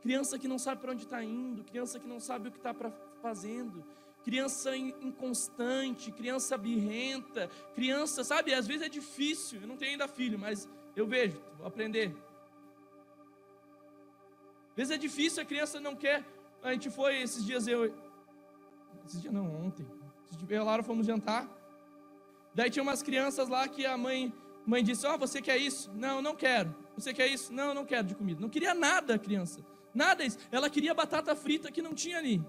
[0.01, 2.75] Criança que não sabe para onde está indo, criança que não sabe o que está
[3.21, 3.83] fazendo,
[4.23, 10.39] criança inconstante, criança birrenta, criança, sabe, às vezes é difícil, eu não tenho ainda filho,
[10.39, 12.15] mas eu vejo, vou aprender.
[14.71, 16.23] Às vezes é difícil, a criança não quer.
[16.63, 17.93] A gente foi esses dias, eu.
[19.05, 19.85] Esses dias não, ontem.
[20.49, 21.47] Eu e a Laura fomos jantar.
[22.55, 24.33] Daí tinha umas crianças lá que a mãe,
[24.65, 25.91] mãe disse: Ó, oh, você quer isso?
[25.93, 26.75] Não, não quero.
[26.95, 27.53] Você quer isso?
[27.53, 28.41] Não, não quero de comida.
[28.41, 29.59] Não queria nada a criança.
[29.93, 30.37] Nada isso.
[30.51, 32.43] Ela queria batata frita que não tinha ali.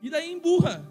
[0.00, 0.84] E daí emburra.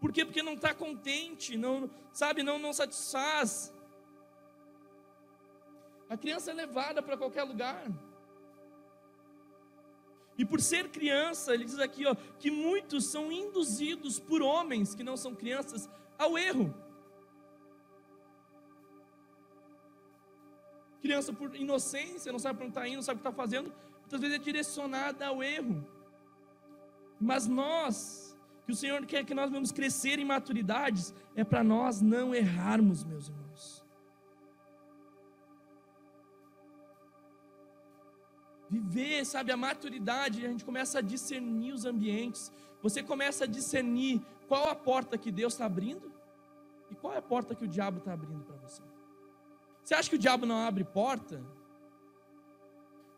[0.00, 0.24] Por quê?
[0.24, 3.72] Porque não está contente, não, sabe, não, não satisfaz.
[6.08, 7.86] A criança é levada para qualquer lugar.
[10.38, 15.02] E por ser criança, ele diz aqui, ó, que muitos são induzidos por homens que
[15.02, 15.88] não são crianças
[16.18, 16.74] ao erro.
[21.06, 23.72] criança por inocência, não sabe para onde está indo, não sabe o que está fazendo,
[24.00, 25.86] muitas vezes é direcionada ao erro.
[27.20, 32.00] Mas nós, que o Senhor quer que nós vamos crescer em maturidades, é para nós
[32.00, 33.84] não errarmos, meus irmãos.
[38.68, 42.52] Viver, sabe, a maturidade, a gente começa a discernir os ambientes,
[42.82, 46.12] você começa a discernir qual a porta que Deus está abrindo
[46.90, 48.82] e qual é a porta que o diabo está abrindo para você.
[49.82, 51.40] Você acha que o diabo não abre porta?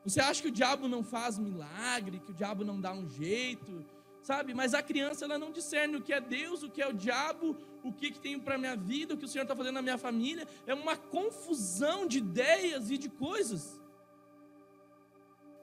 [0.08, 3.84] Você acha que o diabo não faz milagre, que o diabo não dá um jeito,
[4.22, 4.54] sabe?
[4.54, 7.56] Mas a criança ela não discerne o que é Deus, o que é o diabo,
[7.82, 9.98] o que, que tem para minha vida, o que o Senhor está fazendo na minha
[9.98, 10.46] família.
[10.66, 13.80] É uma confusão de ideias e de coisas.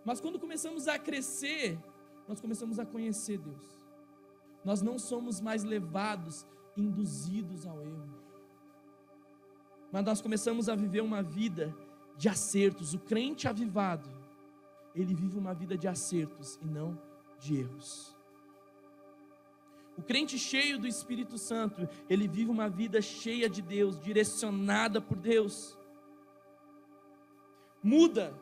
[0.04, 1.80] Mas quando começamos a crescer,
[2.28, 3.66] nós começamos a conhecer Deus.
[4.64, 6.46] Nós não somos mais levados,
[6.78, 8.26] induzidos ao erro
[9.96, 11.74] mas nós começamos a viver uma vida
[12.18, 12.94] de acertos.
[12.94, 14.10] O crente avivado,
[14.96, 17.00] ele vive uma vida de acertos e não
[17.40, 18.16] de erros.
[19.98, 25.18] O crente cheio do Espírito Santo, ele vive uma vida cheia de Deus, direcionada por
[25.18, 25.78] Deus.
[27.82, 28.34] Muda,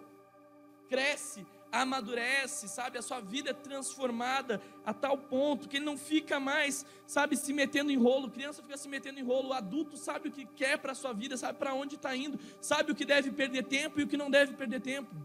[0.90, 2.98] cresce, amadurece, sabe?
[2.98, 7.54] A sua vida é transformada a tal ponto que ele não fica mais, sabe, se
[7.54, 8.32] metendo em rolo.
[8.32, 9.50] criança fica se metendo em rolo.
[9.50, 12.40] O adulto sabe o que quer para a sua vida, sabe para onde está indo,
[12.62, 15.16] sabe o que deve perder tempo e o que não deve perder tempo.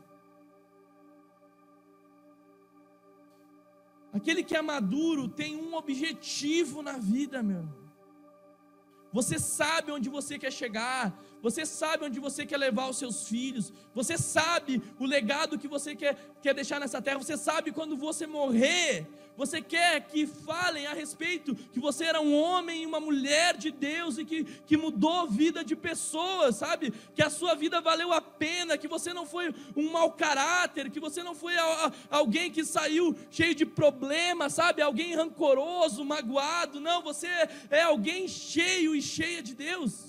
[4.12, 7.68] Aquele que é maduro tem um objetivo na vida, meu.
[9.12, 13.72] Você sabe onde você quer chegar, você sabe onde você quer levar os seus filhos,
[13.94, 18.26] você sabe o legado que você quer, quer deixar nessa terra, você sabe quando você
[18.26, 19.06] morrer,
[19.38, 23.70] você quer que falem a respeito que você era um homem e uma mulher de
[23.70, 26.92] Deus e que, que mudou a vida de pessoas, sabe?
[27.14, 30.98] Que a sua vida valeu a pena, que você não foi um mau caráter, que
[30.98, 34.82] você não foi a, a, alguém que saiu cheio de problemas, sabe?
[34.82, 36.80] Alguém rancoroso, magoado.
[36.80, 37.28] Não, você
[37.70, 40.07] é alguém cheio e cheia de Deus.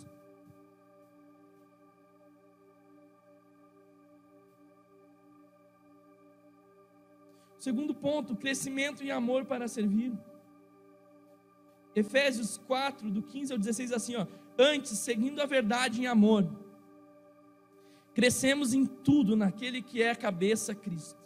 [7.59, 10.13] Segundo ponto, crescimento em amor para servir.
[11.93, 14.25] Efésios 4, do 15 ao 16, assim, ó.
[14.57, 16.49] Antes, seguindo a verdade em amor,
[18.13, 21.19] crescemos em tudo naquele que é a cabeça, Cristo.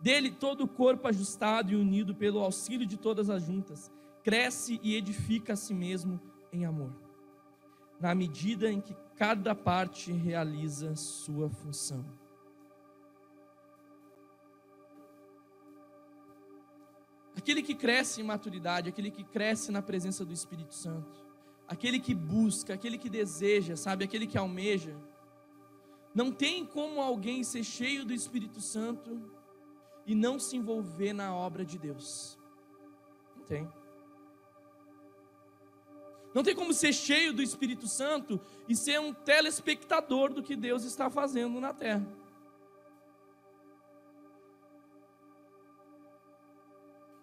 [0.00, 4.94] Dele todo o corpo ajustado e unido pelo auxílio de todas as juntas, cresce e
[4.94, 6.92] edifica a si mesmo em amor,
[8.00, 12.04] na medida em que cada parte realiza sua função.
[17.48, 21.24] Aquele que cresce em maturidade, aquele que cresce na presença do Espírito Santo,
[21.66, 24.94] aquele que busca, aquele que deseja, sabe, aquele que almeja.
[26.14, 29.32] Não tem como alguém ser cheio do Espírito Santo
[30.04, 32.38] e não se envolver na obra de Deus.
[33.34, 33.66] Não tem.
[36.34, 40.84] Não tem como ser cheio do Espírito Santo e ser um telespectador do que Deus
[40.84, 42.06] está fazendo na terra.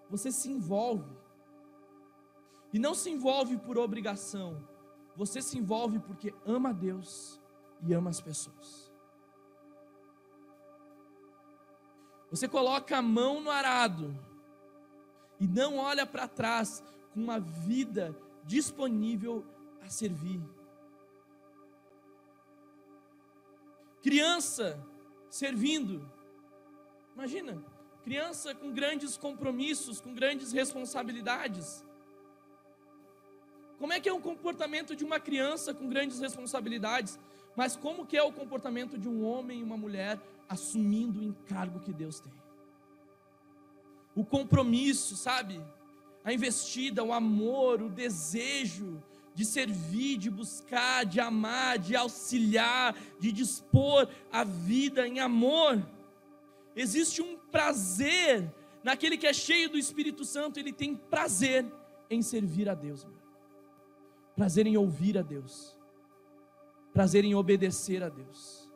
[0.09, 1.15] Você se envolve.
[2.73, 4.67] E não se envolve por obrigação,
[5.15, 7.39] você se envolve porque ama a Deus
[7.81, 8.91] e ama as pessoas.
[12.29, 14.13] Você coloca a mão no arado
[15.39, 18.13] e não olha para trás com uma vida
[18.43, 19.45] disponível
[19.81, 20.41] a servir.
[24.01, 24.85] Criança
[25.29, 26.09] servindo.
[27.13, 27.63] Imagina,
[28.05, 31.83] Criança com grandes compromissos, com grandes responsabilidades.
[33.79, 37.17] Como é que é o comportamento de uma criança com grandes responsabilidades?
[37.55, 41.79] Mas como que é o comportamento de um homem e uma mulher assumindo o encargo
[41.79, 42.31] que Deus tem?
[44.13, 45.59] O compromisso, sabe?
[46.23, 49.01] A investida, o amor, o desejo
[49.33, 55.83] de servir, de buscar, de amar, de auxiliar, de dispor a vida em amor.
[56.75, 58.53] Existe um prazer
[58.83, 61.65] naquele que é cheio do Espírito Santo, ele tem prazer
[62.09, 63.17] em servir a Deus, meu.
[64.35, 65.75] prazer em ouvir a Deus,
[66.93, 68.69] prazer em obedecer a Deus,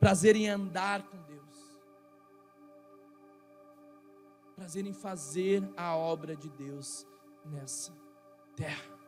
[0.00, 1.78] prazer em andar com Deus,
[4.56, 7.06] prazer em fazer a obra de Deus
[7.44, 7.92] nessa
[8.56, 8.98] terra.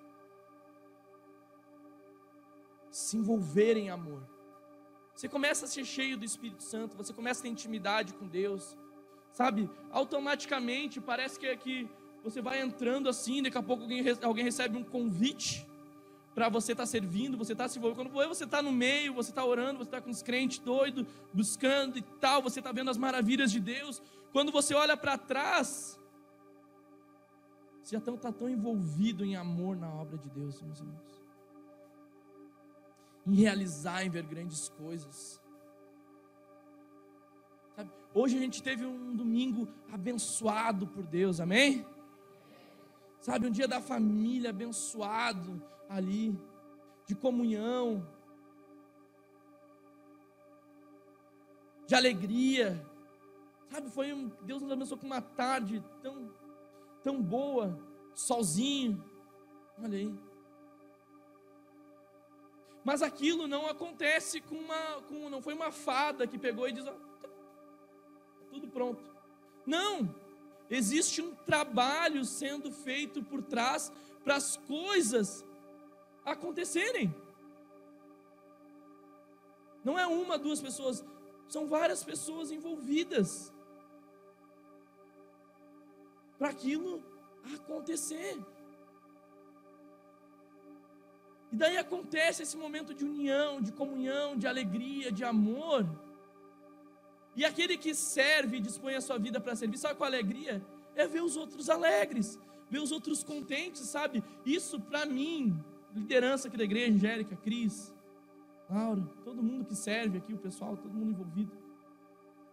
[2.90, 4.39] Se envolver em amor
[5.20, 8.74] você começa a ser cheio do Espírito Santo, você começa a ter intimidade com Deus,
[9.34, 9.68] sabe?
[9.90, 11.86] Automaticamente parece que, é que
[12.24, 15.68] você vai entrando assim, daqui a pouco alguém, alguém recebe um convite,
[16.34, 18.08] para você estar tá servindo, você está se envolvendo.
[18.08, 21.04] Quando você está no meio, você está orando, você está com os crentes doidos,
[21.34, 24.00] buscando e tal, você está vendo as maravilhas de Deus.
[24.32, 26.00] Quando você olha para trás,
[27.82, 31.19] você já está tão envolvido em amor na obra de Deus, meus irmãos.
[33.26, 35.40] Em realizar, em ver grandes coisas.
[37.76, 37.90] Sabe?
[38.14, 41.86] Hoje a gente teve um domingo abençoado por Deus, amém?
[43.20, 46.38] Sabe, um dia da família abençoado ali,
[47.06, 48.06] de comunhão,
[51.86, 52.82] de alegria.
[53.70, 56.32] Sabe, foi um, Deus nos abençoou com uma tarde tão,
[57.02, 57.78] tão boa,
[58.14, 59.04] sozinho.
[59.78, 60.29] Olha aí.
[62.84, 66.86] Mas aquilo não acontece com uma, com, não foi uma fada que pegou e diz,
[66.86, 67.28] ó, tá
[68.50, 69.04] tudo pronto.
[69.66, 70.14] Não,
[70.70, 73.92] existe um trabalho sendo feito por trás
[74.24, 75.44] para as coisas
[76.24, 77.14] acontecerem.
[79.84, 81.04] Não é uma, duas pessoas,
[81.48, 83.52] são várias pessoas envolvidas
[86.38, 87.02] para aquilo
[87.54, 88.38] acontecer.
[91.52, 95.86] E daí acontece esse momento de união, de comunhão, de alegria, de amor.
[97.34, 100.64] E aquele que serve e dispõe a sua vida para servir, sabe qual a alegria?
[100.94, 102.38] É ver os outros alegres,
[102.68, 104.22] ver os outros contentes, sabe?
[104.44, 105.58] Isso para mim
[105.94, 107.92] liderança aqui da igreja, Angélica, Cris,
[108.68, 111.52] Laura, todo mundo que serve aqui, o pessoal, todo mundo envolvido.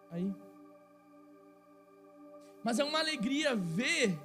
[0.09, 0.33] Aí.
[2.63, 4.17] Mas é uma alegria ver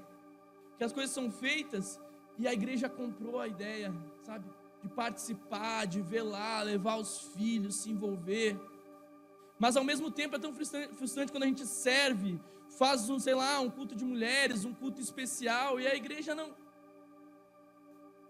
[0.79, 2.01] que as coisas são feitas
[2.39, 3.93] e a igreja comprou a ideia,
[4.23, 4.49] sabe?
[4.83, 8.59] De participar, de lá, levar os filhos, se envolver.
[9.59, 12.41] Mas ao mesmo tempo é tão frustrante, frustrante quando a gente serve,
[12.79, 16.53] faz um, sei lá, um culto de mulheres, um culto especial, e a igreja não,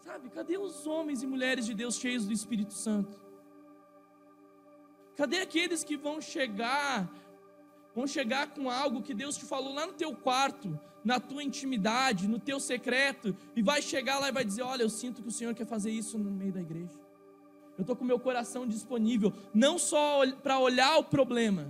[0.05, 3.21] Sabe, cadê os homens e mulheres de Deus cheios do Espírito Santo?
[5.17, 7.09] Cadê aqueles que vão chegar,
[7.95, 12.29] vão chegar com algo que Deus te falou lá no teu quarto, na tua intimidade,
[12.29, 15.33] no teu secreto, e vai chegar lá e vai dizer: Olha, eu sinto que o
[15.33, 17.01] Senhor quer fazer isso no meio da igreja.
[17.77, 21.67] Eu estou com meu coração disponível, não só para olhar o problema,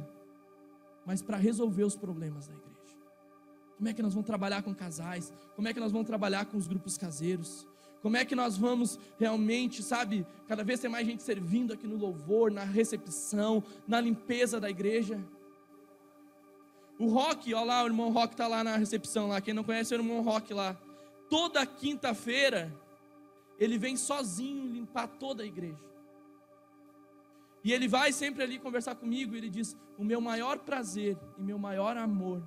[1.07, 2.73] mas para resolver os problemas da igreja.
[3.77, 5.33] Como é que nós vamos trabalhar com casais?
[5.57, 7.67] Como é que nós vamos trabalhar com os grupos caseiros?
[8.01, 11.97] Como é que nós vamos realmente, sabe, cada vez tem mais gente servindo aqui no
[11.97, 15.21] louvor, na recepção, na limpeza da igreja.
[16.99, 19.41] O Rock, olha lá, o irmão Rock está lá na recepção lá.
[19.41, 20.77] Quem não conhece é o irmão Rock lá.
[21.29, 22.73] Toda quinta-feira
[23.59, 25.93] ele vem sozinho limpar toda a igreja.
[27.65, 29.35] E ele vai sempre ali conversar comigo.
[29.35, 32.43] E ele diz: O meu maior prazer e meu maior amor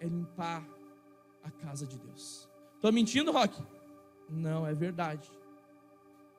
[0.00, 0.66] é limpar
[1.42, 2.48] a casa de Deus.
[2.76, 3.62] Estou mentindo, Rock?
[4.28, 5.30] Não, é verdade.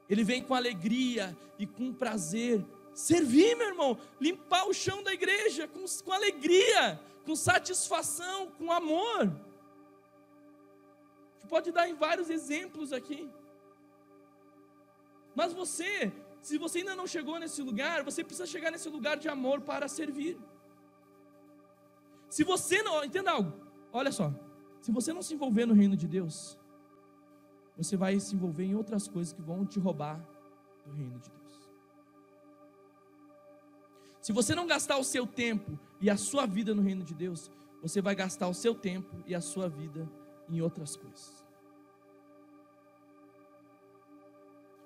[0.10, 5.68] Ele vem com alegria e com prazer servir, meu irmão, limpar o chão da igreja
[5.68, 9.22] com, com alegria, com satisfação, com amor.
[11.30, 13.30] A gente pode dar em vários exemplos aqui.
[15.36, 16.12] Mas você,
[16.42, 19.88] se você ainda não chegou nesse lugar, você precisa chegar nesse lugar de amor para
[19.88, 20.38] servir.
[22.30, 23.54] Se você não, entenda algo,
[23.92, 24.34] olha só,
[24.82, 26.58] se você não se envolver no reino de Deus,
[27.78, 30.20] você vai se envolver em outras coisas que vão te roubar
[30.86, 31.44] do reino de Deus.
[34.22, 37.50] Se você não gastar o seu tempo e a sua vida no reino de Deus,
[37.82, 40.12] você vai gastar o seu tempo e a sua vida
[40.50, 41.46] em outras coisas.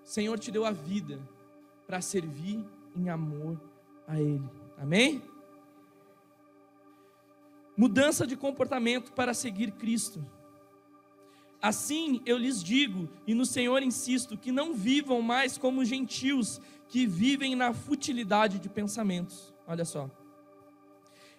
[0.06, 1.20] O Senhor te deu a vida
[1.88, 2.64] para servir
[2.96, 3.60] em amor
[4.08, 4.48] a Ele.
[4.78, 5.24] Amém?
[7.76, 10.24] Mudança de comportamento para seguir Cristo.
[11.60, 17.08] Assim eu lhes digo, e no Senhor insisto, que não vivam mais como gentios que
[17.08, 19.52] vivem na futilidade de pensamentos.
[19.66, 20.08] Olha só.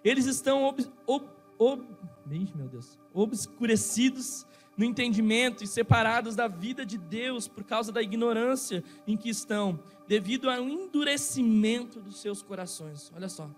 [0.04, 1.26] Eles estão ob, ob,
[1.58, 1.84] ob,
[2.26, 4.46] meu Deus, obscurecidos
[4.76, 9.82] no entendimento e separados da vida de Deus por causa da ignorância em que estão,
[10.06, 13.12] devido ao endurecimento dos seus corações.
[13.14, 13.50] Olha só.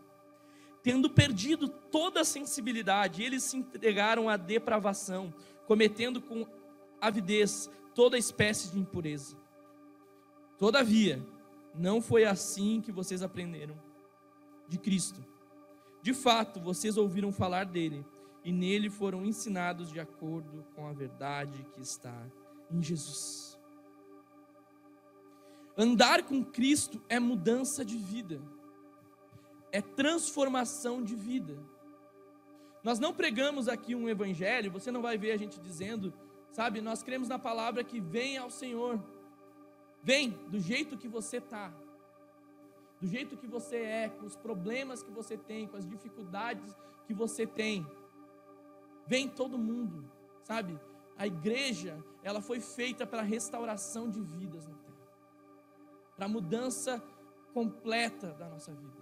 [0.82, 5.32] Tendo perdido toda a sensibilidade, eles se entregaram à depravação
[5.66, 6.46] cometendo com
[6.98, 9.36] avidez toda espécie de impureza.
[10.58, 11.22] Todavia,
[11.74, 13.74] não foi assim que vocês aprenderam
[14.66, 15.22] de Cristo.
[16.02, 18.04] De fato, vocês ouviram falar dele
[18.44, 22.26] e nele foram ensinados de acordo com a verdade que está
[22.70, 23.58] em Jesus.
[25.76, 28.42] Andar com Cristo é mudança de vida,
[29.72, 31.58] é transformação de vida.
[32.82, 36.12] Nós não pregamos aqui um evangelho, você não vai ver a gente dizendo,
[36.50, 39.02] sabe, nós cremos na palavra que vem ao Senhor.
[40.02, 41.72] Vem do jeito que você está,
[43.00, 46.76] do jeito que você é, com os problemas que você tem, com as dificuldades
[47.06, 47.86] que você tem.
[49.06, 50.04] Vem todo mundo,
[50.42, 50.78] sabe?
[51.16, 55.08] A igreja, ela foi feita para restauração de vidas na terra,
[56.16, 57.02] para mudança
[57.52, 59.00] completa da nossa vida.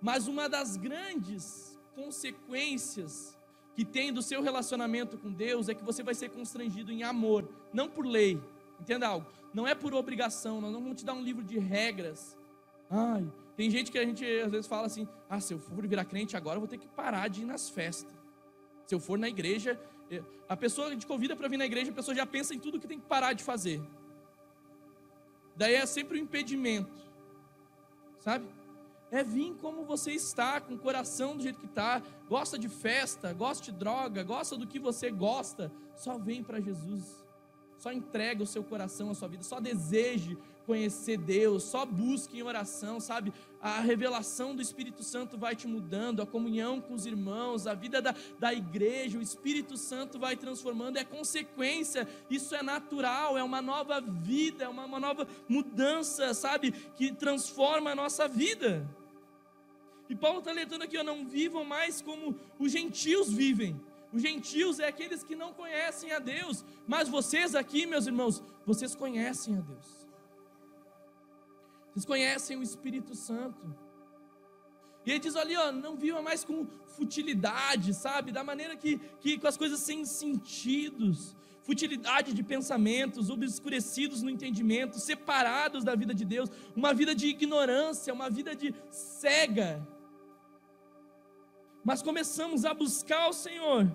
[0.00, 3.36] Mas uma das grandes consequências
[3.74, 7.48] que tem do seu relacionamento com Deus é que você vai ser constrangido em amor,
[7.72, 8.40] não por lei.
[8.80, 9.26] Entenda algo?
[9.52, 12.37] Não é por obrigação, nós não vamos te dar um livro de regras.
[12.90, 16.04] Ai, tem gente que a gente às vezes fala assim: ah, se eu for virar
[16.04, 18.12] crente agora, eu vou ter que parar de ir nas festas.
[18.86, 19.78] Se eu for na igreja,
[20.48, 22.86] a pessoa te convida para vir na igreja, a pessoa já pensa em tudo que
[22.86, 23.82] tem que parar de fazer.
[25.54, 26.96] Daí é sempre um impedimento,
[28.20, 28.46] sabe?
[29.10, 33.32] é vir como você está, com o coração do jeito que está, gosta de festa,
[33.32, 37.24] gosta de droga, gosta do que você gosta, só vem para Jesus.
[37.78, 42.42] Só entrega o seu coração, a sua vida, só deseje conhecer Deus, só busque em
[42.42, 43.32] oração, sabe?
[43.58, 48.02] A revelação do Espírito Santo vai te mudando, a comunhão com os irmãos, a vida
[48.02, 53.62] da, da igreja, o Espírito Santo vai transformando, é consequência, isso é natural, é uma
[53.62, 56.72] nova vida, é uma, uma nova mudança, sabe?
[56.72, 58.86] Que transforma a nossa vida.
[60.08, 63.80] E Paulo está alertando aqui, ó, não vivam mais como os gentios vivem.
[64.12, 68.94] Os gentios é aqueles que não conhecem a Deus, mas vocês aqui, meus irmãos, vocês
[68.94, 70.08] conhecem a Deus.
[71.90, 73.74] Vocês conhecem o Espírito Santo.
[75.04, 78.32] E ele diz ali, ó, não viva mais com futilidade, sabe?
[78.32, 84.98] Da maneira que, que com as coisas sem sentidos, futilidade de pensamentos, obscurecidos no entendimento,
[84.98, 89.86] separados da vida de Deus, uma vida de ignorância, uma vida de cega
[91.88, 93.90] mas começamos a buscar o Senhor.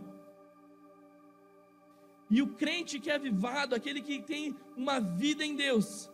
[2.28, 6.10] E o crente que é avivado, aquele que tem uma vida em Deus,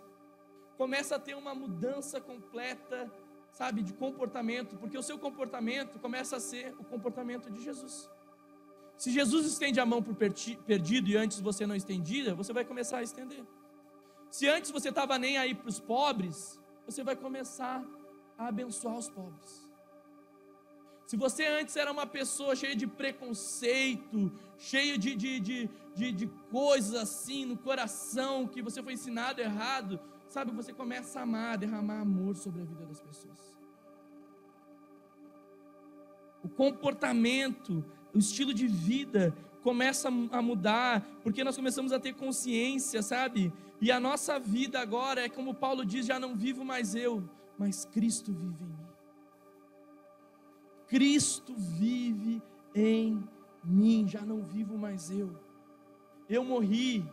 [0.78, 3.10] começa a ter uma mudança completa,
[3.54, 8.10] sabe, de comportamento, porque o seu comportamento começa a ser o comportamento de Jesus.
[8.98, 10.18] Se Jesus estende a mão para o
[10.72, 13.46] perdido e antes você não estendia, você vai começar a estender.
[14.30, 17.82] Se antes você estava nem aí para os pobres, você vai começar
[18.38, 19.69] a abençoar os pobres.
[21.10, 26.28] Se você antes era uma pessoa cheia de preconceito, cheia de, de, de, de, de
[26.52, 31.56] coisas assim no coração, que você foi ensinado errado, sabe, você começa a amar, a
[31.56, 33.58] derramar amor sobre a vida das pessoas.
[36.44, 37.84] O comportamento,
[38.14, 43.52] o estilo de vida começa a mudar, porque nós começamos a ter consciência, sabe?
[43.82, 47.84] E a nossa vida agora é como Paulo diz: já não vivo mais eu, mas
[47.84, 48.89] Cristo vive em mim.
[50.90, 52.42] Cristo vive
[52.74, 53.24] em
[53.64, 55.30] mim, já não vivo mais eu.
[56.28, 57.06] Eu morri,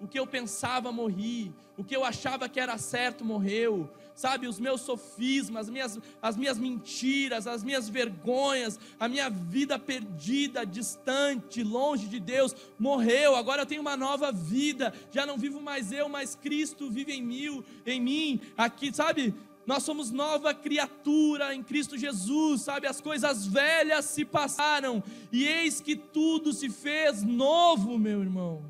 [0.00, 4.48] o que eu pensava morri, o que eu achava que era certo morreu, sabe?
[4.48, 10.66] Os meus sofismas, as minhas, as minhas mentiras, as minhas vergonhas, a minha vida perdida,
[10.66, 13.36] distante, longe de Deus, morreu.
[13.36, 17.22] Agora eu tenho uma nova vida, já não vivo mais eu, mas Cristo vive em
[17.22, 19.34] mim, em mim, aqui, sabe?
[19.66, 22.86] Nós somos nova criatura em Cristo Jesus, sabe?
[22.86, 25.02] As coisas velhas se passaram
[25.32, 28.64] e eis que tudo se fez novo, meu irmão.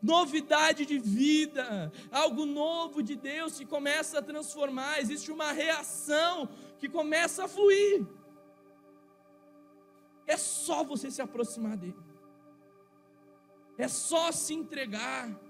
[0.00, 6.48] Novidade de vida, algo novo de Deus que começa a transformar, existe uma reação
[6.78, 8.06] que começa a fluir.
[10.26, 11.96] É só você se aproximar dele,
[13.76, 15.47] é só se entregar.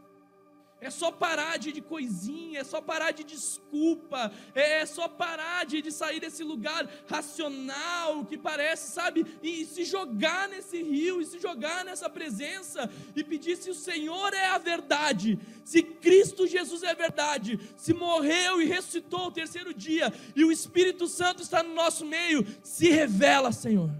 [0.80, 5.66] É só parar de, de coisinha, é só parar de desculpa, é, é só parar
[5.66, 11.20] de, de sair desse lugar racional que parece, sabe, e, e se jogar nesse rio,
[11.20, 16.46] e se jogar nessa presença, e pedir se o Senhor é a verdade, se Cristo
[16.46, 21.42] Jesus é a verdade, se morreu e ressuscitou o terceiro dia, e o Espírito Santo
[21.42, 23.90] está no nosso meio, se revela, Senhor.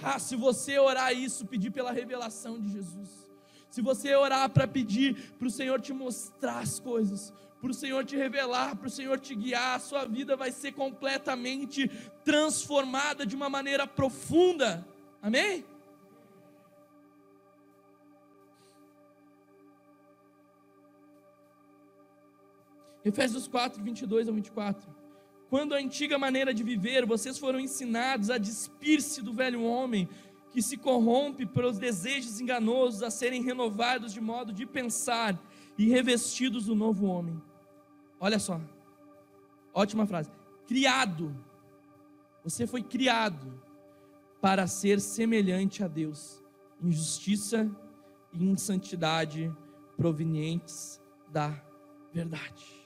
[0.00, 3.17] Ah, se você orar isso, pedir pela revelação de Jesus
[3.78, 8.04] se você orar para pedir para o Senhor te mostrar as coisas, para o Senhor
[8.04, 11.88] te revelar, para o Senhor te guiar, a sua vida vai ser completamente
[12.24, 14.84] transformada de uma maneira profunda.
[15.22, 15.64] Amém?
[23.04, 24.98] Efésios 4, 22 a 24.
[25.48, 30.08] Quando a antiga maneira de viver, vocês foram ensinados a despir-se do velho homem
[30.50, 35.38] que se corrompe pelos desejos enganosos a serem renovados de modo de pensar
[35.76, 37.40] e revestidos do novo homem.
[38.18, 38.60] Olha só,
[39.72, 40.30] ótima frase.
[40.66, 41.34] Criado,
[42.42, 43.62] você foi criado
[44.40, 46.42] para ser semelhante a Deus,
[46.82, 47.70] em justiça
[48.32, 49.52] e em santidade
[49.96, 51.62] provenientes da
[52.12, 52.77] verdade.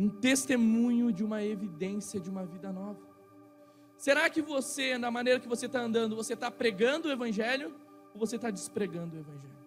[0.00, 3.06] Um testemunho de uma evidência de uma vida nova.
[3.98, 7.78] Será que você, na maneira que você está andando, você está pregando o Evangelho
[8.14, 9.60] ou você está despregando o Evangelho?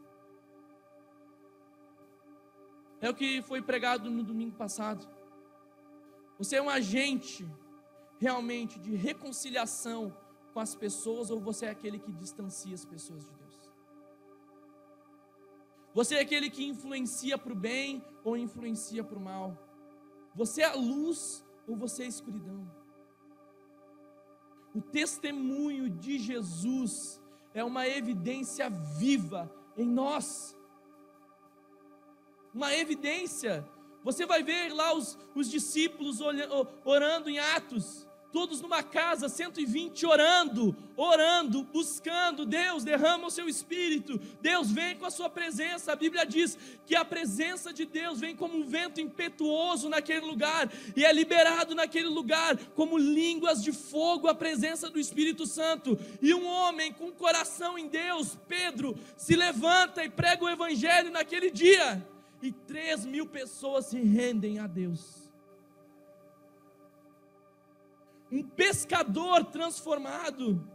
[2.99, 5.07] É o que foi pregado no domingo passado.
[6.39, 7.47] Você é um agente
[8.17, 10.17] realmente de reconciliação
[10.51, 13.71] com as pessoas ou você é aquele que distancia as pessoas de Deus?
[15.93, 19.72] Você é aquele que influencia para o bem ou influencia para o mal?
[20.35, 22.69] Você é a luz ou você é a escuridão?
[24.73, 27.21] O testemunho de Jesus
[27.53, 30.57] é uma evidência viva em nós.
[32.53, 33.67] Uma evidência.
[34.03, 36.19] Você vai ver lá os, os discípulos
[36.83, 42.45] orando em Atos todos numa casa, 120 orando, orando, buscando.
[42.47, 45.93] Deus derrama o seu espírito, Deus vem com a sua presença.
[45.93, 46.57] A Bíblia diz
[46.87, 51.75] que a presença de Deus vem como um vento impetuoso naquele lugar e é liberado
[51.75, 55.97] naquele lugar como línguas de fogo a presença do Espírito Santo.
[56.19, 61.51] E um homem com coração em Deus, Pedro, se levanta e prega o evangelho naquele
[61.51, 62.03] dia.
[62.41, 65.22] E três mil pessoas se rendem a Deus
[68.33, 70.67] um pescador transformado.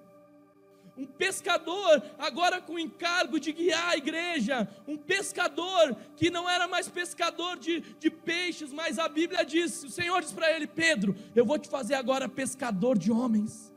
[0.97, 4.69] Um pescador agora com encargo de guiar a igreja.
[4.87, 9.91] Um pescador que não era mais pescador de, de peixes, mas a Bíblia diz: o
[9.91, 13.73] Senhor diz para ele, Pedro, eu vou te fazer agora pescador de homens.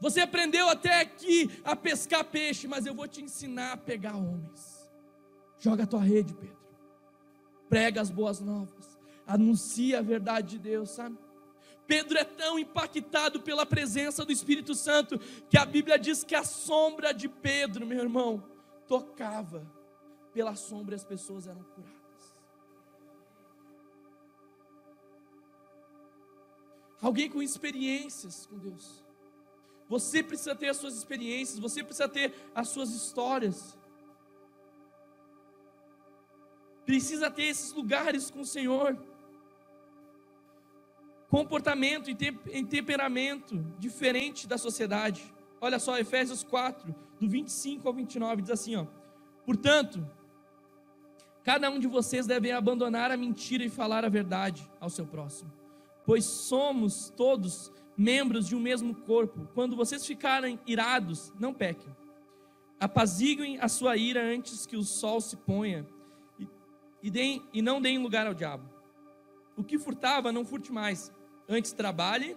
[0.00, 4.90] Você aprendeu até aqui a pescar peixe, mas eu vou te ensinar a pegar homens.
[5.58, 6.64] Joga a tua rede, Pedro.
[7.68, 8.93] Prega as boas novas
[9.26, 11.18] anuncia a verdade de Deus, sabe?
[11.86, 15.18] Pedro é tão impactado pela presença do Espírito Santo
[15.50, 18.42] que a Bíblia diz que a sombra de Pedro, meu irmão,
[18.86, 19.66] tocava.
[20.32, 22.34] Pela sombra as pessoas eram curadas.
[27.00, 29.04] Alguém com experiências com Deus.
[29.88, 33.78] Você precisa ter as suas experiências, você precisa ter as suas histórias.
[36.86, 38.98] Precisa ter esses lugares com o Senhor
[41.34, 45.34] comportamento e temperamento diferente da sociedade.
[45.60, 48.86] Olha só, Efésios 4, do 25 ao 29, diz assim: ó,
[49.44, 50.08] Portanto,
[51.42, 55.52] cada um de vocês deve abandonar a mentira e falar a verdade ao seu próximo,
[56.06, 59.48] pois somos todos membros de um mesmo corpo.
[59.54, 61.92] Quando vocês ficarem irados, não pequem.
[62.78, 65.84] Apaziguem a sua ira antes que o sol se ponha
[66.38, 66.46] e,
[67.02, 68.70] e, deem, e não deem lugar ao diabo.
[69.56, 71.12] O que furtava, não furte mais
[71.48, 72.36] Antes trabalhe,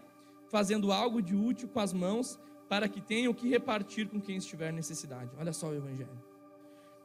[0.50, 4.72] fazendo algo de útil com as mãos, para que tenham que repartir com quem estiver
[4.74, 5.32] necessidade.
[5.38, 6.22] Olha só o Evangelho.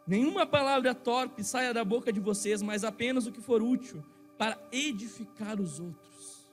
[0.06, 4.04] Nenhuma palavra torpe saia da boca de vocês, mas apenas o que for útil
[4.36, 6.50] para edificar os outros,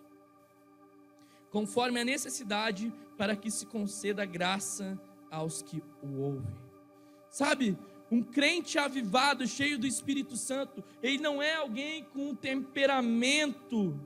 [1.50, 5.00] conforme a necessidade, para que se conceda graça
[5.32, 6.56] aos que o ouvem.
[7.30, 7.76] Sabe,
[8.12, 14.00] um crente avivado, cheio do Espírito Santo, ele não é alguém com um temperamento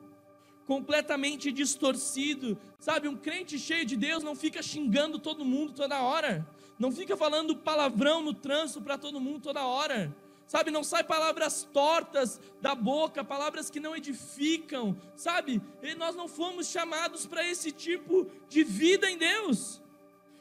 [0.65, 2.57] completamente distorcido.
[2.79, 6.47] Sabe, um crente cheio de Deus não fica xingando todo mundo toda hora.
[6.77, 10.15] Não fica falando palavrão no trânsito para todo mundo toda hora.
[10.45, 15.61] Sabe, não sai palavras tortas da boca, palavras que não edificam, sabe?
[15.81, 19.81] E nós não fomos chamados para esse tipo de vida em Deus.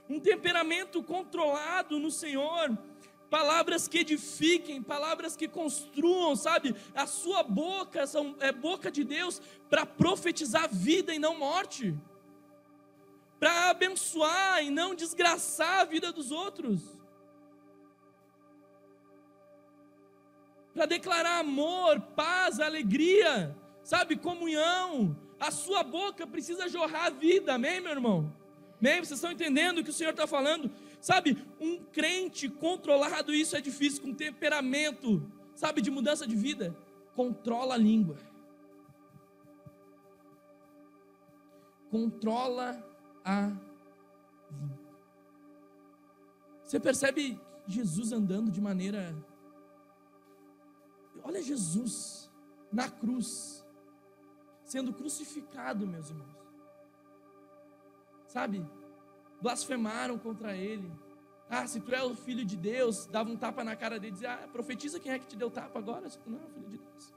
[0.08, 2.76] Um temperamento controlado no Senhor,
[3.32, 6.76] palavras que edifiquem, palavras que construam, sabe?
[6.94, 11.98] A sua boca são, é boca de Deus para profetizar vida e não morte,
[13.40, 16.82] para abençoar e não desgraçar a vida dos outros,
[20.74, 24.14] para declarar amor, paz, alegria, sabe?
[24.16, 25.16] Comunhão.
[25.40, 28.30] A sua boca precisa jorrar vida, amém, meu irmão?
[28.78, 28.96] Amém?
[28.96, 30.70] Vocês estão entendendo o que o Senhor está falando?
[31.02, 36.76] Sabe, um crente controlado, isso é difícil, com temperamento, sabe, de mudança de vida,
[37.12, 38.16] controla a língua.
[41.90, 42.80] Controla
[43.24, 43.52] a
[44.48, 44.82] língua.
[46.62, 47.36] Você percebe
[47.66, 49.12] Jesus andando de maneira.
[51.24, 52.30] Olha Jesus
[52.72, 53.66] na cruz,
[54.64, 56.30] sendo crucificado, meus irmãos.
[58.28, 58.64] Sabe?
[59.42, 60.90] Blasfemaram contra ele.
[61.50, 64.14] Ah, se tu é o filho de Deus, dava um tapa na cara dele e
[64.14, 66.50] dizia: Ah, profetiza quem é que te deu tapa agora, se tu não é o
[66.50, 67.12] filho de Deus.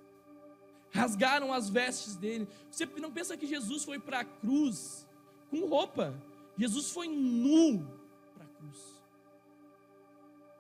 [0.91, 2.47] Rasgaram as vestes dele.
[2.69, 5.07] Você não pensa que Jesus foi para a cruz
[5.49, 6.13] com roupa?
[6.57, 7.85] Jesus foi nu
[8.33, 9.01] para a cruz.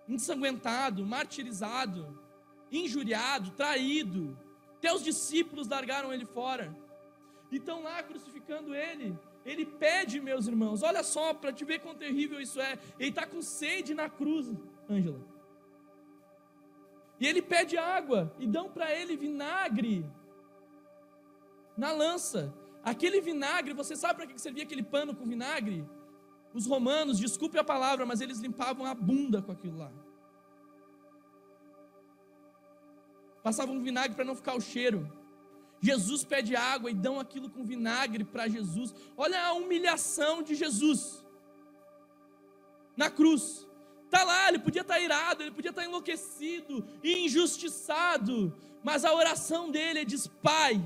[0.07, 2.17] ensanguentado, martirizado,
[2.71, 4.37] injuriado, traído.
[4.93, 6.75] Os discípulos largaram ele fora.
[7.51, 9.17] E estão lá crucificando ele.
[9.45, 12.79] Ele pede, meus irmãos, olha só, para te ver quão terrível isso é.
[12.99, 14.51] Ele está com sede na cruz,
[14.89, 15.21] Ângela.
[17.19, 20.05] E ele pede água, e dão para ele vinagre
[21.77, 22.53] na lança.
[22.83, 25.87] Aquele vinagre, você sabe para que servia aquele pano com vinagre?
[26.53, 29.91] Os romanos, desculpe a palavra, mas eles limpavam a bunda com aquilo lá.
[33.43, 35.07] Passavam vinagre para não ficar o cheiro.
[35.85, 38.93] Jesus pede água e dão aquilo com vinagre para Jesus.
[39.15, 41.23] Olha a humilhação de Jesus
[42.97, 43.67] na cruz.
[44.05, 49.05] Está lá, ele podia estar tá irado, ele podia estar tá enlouquecido e injustiçado, mas
[49.05, 50.83] a oração dele é diz: Pai,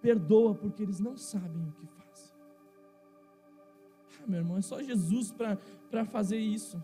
[0.00, 2.32] perdoa porque eles não sabem o que fazem.
[4.22, 5.32] Ah, meu irmão, é só Jesus
[5.90, 6.82] para fazer isso,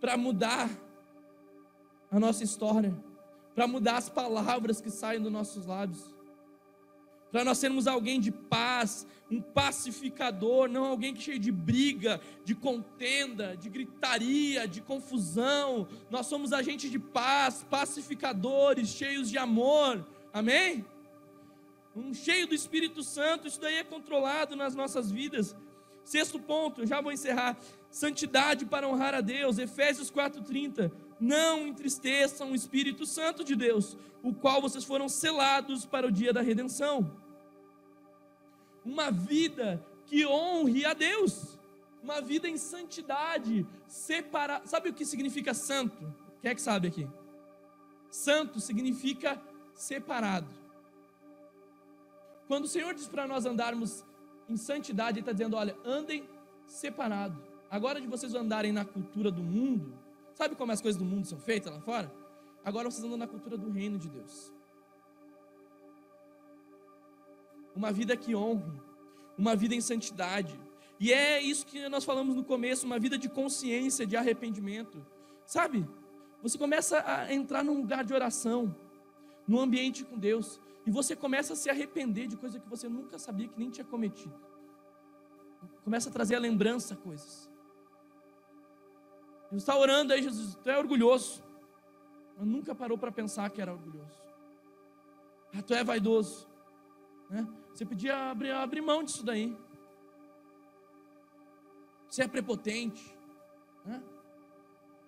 [0.00, 0.70] para mudar
[2.10, 2.94] a nossa história
[3.54, 6.12] para mudar as palavras que saem dos nossos lábios,
[7.32, 12.54] para nós sermos alguém de paz, um pacificador, não alguém que cheio de briga, de
[12.54, 15.88] contenda, de gritaria, de confusão.
[16.10, 20.06] Nós somos agentes de paz, pacificadores, cheios de amor.
[20.30, 20.84] Amém?
[21.96, 25.56] Um cheio do Espírito Santo, isso daí é controlado nas nossas vidas.
[26.04, 27.56] Sexto ponto, já vou encerrar.
[27.90, 29.58] Santidade para honrar a Deus.
[29.58, 30.92] Efésios 4:30
[31.22, 36.32] não entristeçam o Espírito Santo de Deus, o qual vocês foram selados para o dia
[36.32, 37.16] da redenção.
[38.84, 41.60] Uma vida que honre a Deus,
[42.02, 44.66] uma vida em santidade, separada.
[44.66, 46.12] Sabe o que significa santo?
[46.40, 47.08] Quem é que sabe aqui?
[48.10, 49.40] Santo significa
[49.76, 50.48] separado.
[52.48, 54.04] Quando o Senhor diz para nós andarmos
[54.48, 56.28] em santidade, Ele está dizendo: olha, andem
[56.66, 57.40] separado.
[57.70, 60.01] Agora de vocês andarem na cultura do mundo,
[60.34, 62.12] Sabe como as coisas do mundo são feitas lá fora?
[62.64, 64.52] Agora vocês andam na cultura do reino de Deus.
[67.74, 68.80] Uma vida que honre,
[69.36, 70.58] uma vida em santidade.
[71.00, 75.04] E é isso que nós falamos no começo, uma vida de consciência, de arrependimento.
[75.44, 75.88] Sabe?
[76.42, 78.74] Você começa a entrar num lugar de oração,
[79.46, 83.18] num ambiente com Deus, e você começa a se arrepender de coisas que você nunca
[83.18, 84.34] sabia que nem tinha cometido.
[85.84, 87.51] Começa a trazer a lembrança coisas.
[89.52, 91.44] Jesus está orando aí, Jesus, tu é orgulhoso.
[92.38, 94.22] Mas nunca parou para pensar que era orgulhoso.
[95.54, 96.48] Ah, tu é vaidoso.
[97.28, 97.46] Né?
[97.74, 99.54] Você podia abrir, abrir mão disso daí.
[102.08, 103.14] Você é prepotente.
[103.84, 104.02] Né?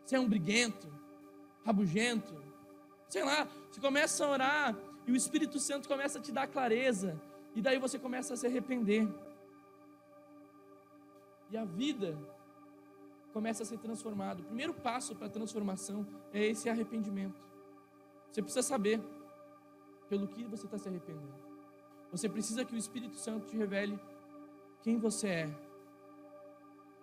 [0.04, 0.92] Você é um briguento,
[1.64, 2.38] rabugento.
[3.08, 4.76] Sei lá, você começa a orar
[5.06, 7.18] e o Espírito Santo começa a te dar clareza.
[7.54, 9.08] E daí você começa a se arrepender.
[11.50, 12.18] E a vida
[13.34, 14.40] começa a ser transformado.
[14.40, 17.42] O primeiro passo para a transformação é esse arrependimento.
[18.30, 19.02] Você precisa saber
[20.08, 21.34] pelo que você está se arrependendo.
[22.12, 23.98] Você precisa que o Espírito Santo te revele
[24.82, 25.58] quem você é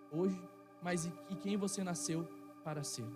[0.09, 0.41] hoje,
[0.81, 2.25] mas e quem você nasceu
[2.63, 3.09] para ser.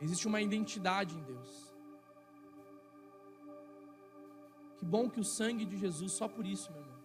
[0.00, 1.72] Existe uma identidade em Deus.
[4.78, 6.99] Que bom que o sangue de Jesus, só por isso, meu irmão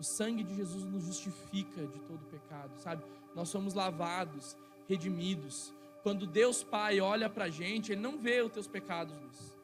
[0.00, 3.04] o sangue de Jesus nos justifica de todo pecado, sabe?
[3.34, 4.56] Nós somos lavados,
[4.88, 5.74] redimidos.
[6.02, 9.58] Quando Deus Pai olha para a gente, Ele não vê os teus pecados, Luiz.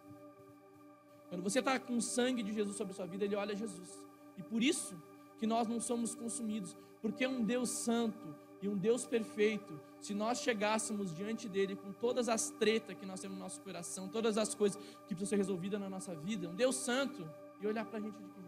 [1.31, 4.07] Quando você está com o sangue de Jesus sobre a sua vida, Ele olha Jesus.
[4.37, 4.95] E por isso
[5.39, 9.81] que nós não somos consumidos, porque um Deus santo e um Deus perfeito.
[10.03, 14.07] Se nós chegássemos diante dele com todas as tretas que nós temos no nosso coração,
[14.07, 14.79] todas as coisas
[15.09, 17.27] que precisam ser resolvidas na nossa vida, um Deus santo,
[17.61, 18.46] e olhar para a gente de?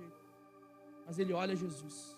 [1.09, 2.15] Mas ele olha Jesus.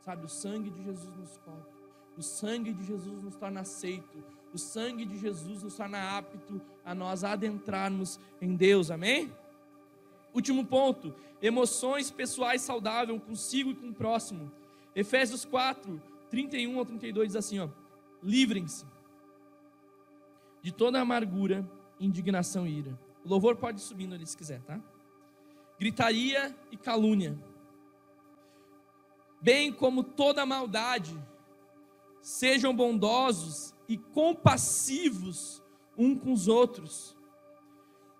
[0.00, 1.68] Sabe, o sangue de Jesus nos cobre.
[2.16, 4.22] O sangue de Jesus nos torna aceito.
[4.54, 8.92] O sangue de Jesus nos torna apto a nós adentrarmos em Deus.
[8.92, 9.34] Amém?
[10.32, 11.12] Último ponto:
[11.42, 14.52] emoções pessoais saudáveis consigo e com o próximo.
[14.94, 16.00] Efésios 4,
[16.30, 17.68] 31 ao 32 diz assim: ó,
[18.22, 18.86] livrem-se
[20.62, 22.98] de toda amargura, indignação e ira.
[23.24, 24.80] O louvor pode subir ali se quiser, tá?
[25.80, 27.36] Gritaria e calúnia
[29.40, 31.16] bem como toda maldade.
[32.20, 35.62] Sejam bondosos e compassivos
[35.96, 37.16] um com os outros.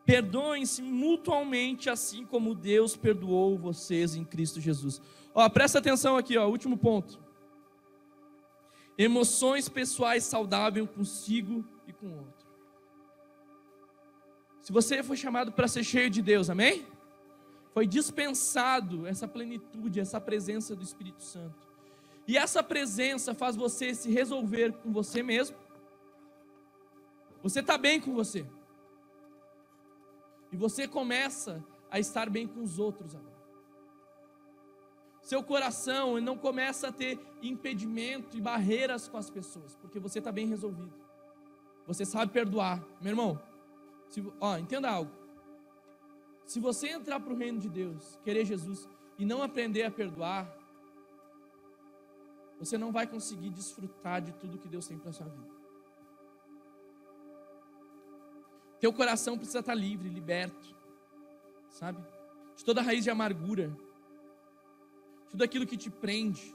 [0.05, 5.03] Perdoem-se mutualmente, assim como Deus perdoou vocês em Cristo Jesus.
[5.35, 7.21] Ó, presta atenção aqui, ó, último ponto.
[8.97, 12.47] Emoções pessoais saudáveis consigo e com o outro.
[14.63, 16.87] Se você foi chamado para ser cheio de Deus, amém?
[17.77, 21.69] Foi dispensado essa plenitude, essa presença do Espírito Santo.
[22.27, 25.55] E essa presença faz você se resolver com você mesmo.
[27.43, 28.47] Você está bem com você.
[30.51, 33.37] E você começa a estar bem com os outros agora.
[35.21, 40.33] Seu coração não começa a ter impedimento e barreiras com as pessoas, porque você está
[40.33, 40.95] bem resolvido.
[41.87, 42.83] Você sabe perdoar.
[43.03, 43.39] Meu irmão,
[44.09, 45.26] se, ó, entenda algo.
[46.47, 48.89] Se você entrar para o reino de Deus, querer Jesus
[49.19, 50.57] e não aprender a perdoar,
[52.59, 55.57] você não vai conseguir desfrutar de tudo que Deus tem para sua vida.
[58.79, 60.75] Teu coração precisa estar livre, liberto,
[61.69, 62.01] sabe?
[62.57, 63.77] De toda raiz de amargura,
[65.29, 66.55] tudo aquilo que te prende.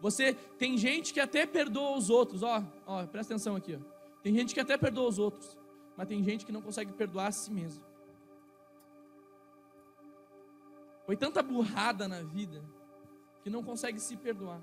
[0.00, 3.92] Você tem gente que até perdoa os outros, ó, ó, presta atenção aqui, ó.
[4.22, 5.58] Tem gente que até perdoa os outros,
[5.96, 7.91] mas tem gente que não consegue perdoar a si mesmo.
[11.04, 12.62] Foi tanta burrada na vida
[13.42, 14.60] que não consegue se perdoar.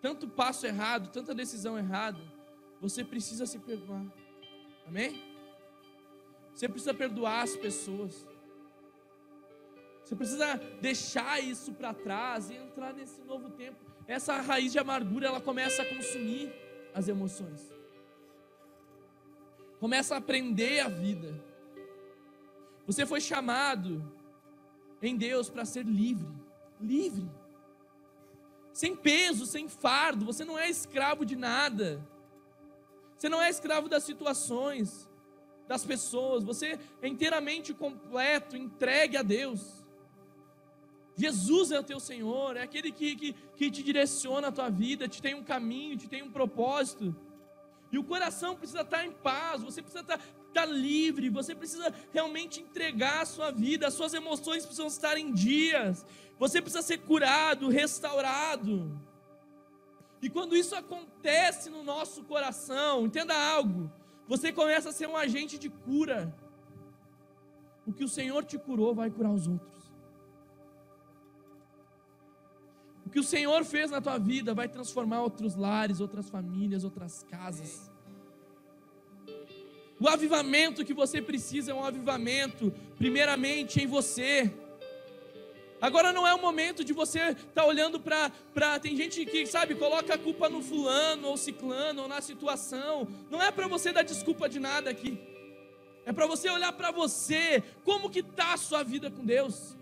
[0.00, 2.20] Tanto passo errado, tanta decisão errada,
[2.80, 4.06] você precisa se perdoar.
[4.86, 5.34] Amém?
[6.54, 8.26] Você precisa perdoar as pessoas.
[10.04, 13.78] Você precisa deixar isso para trás e entrar nesse novo tempo.
[14.06, 16.54] Essa raiz de amargura, ela começa a consumir
[16.94, 17.74] as emoções.
[19.80, 21.34] Começa a aprender a vida.
[22.86, 24.02] Você foi chamado
[25.02, 26.28] em Deus para ser livre,
[26.80, 27.28] livre.
[28.72, 32.06] Sem peso, sem fardo, você não é escravo de nada.
[33.16, 35.08] Você não é escravo das situações,
[35.66, 39.84] das pessoas, você é inteiramente completo, entregue a Deus.
[41.16, 45.08] Jesus é o teu Senhor, é aquele que, que, que te direciona a tua vida,
[45.08, 47.16] te tem um caminho, te tem um propósito.
[47.90, 52.60] E o coração precisa estar em paz, você precisa estar, estar livre, você precisa realmente
[52.60, 56.04] entregar a sua vida, as suas emoções precisam estar em dias,
[56.38, 59.00] você precisa ser curado, restaurado.
[60.20, 63.90] E quando isso acontece no nosso coração, entenda algo,
[64.26, 66.34] você começa a ser um agente de cura.
[67.86, 69.76] O que o Senhor te curou vai curar os outros.
[73.04, 77.22] O que o Senhor fez na tua vida vai transformar outros lares, outras famílias, outras
[77.22, 77.88] casas.
[79.98, 84.52] O avivamento que você precisa é um avivamento, primeiramente em você.
[85.80, 88.78] Agora não é o momento de você estar tá olhando para.
[88.78, 93.08] Tem gente que, sabe, coloca a culpa no fulano, ou ciclano, ou na situação.
[93.30, 95.18] Não é para você dar desculpa de nada aqui.
[96.04, 99.74] É para você olhar para você, como que está a sua vida com Deus.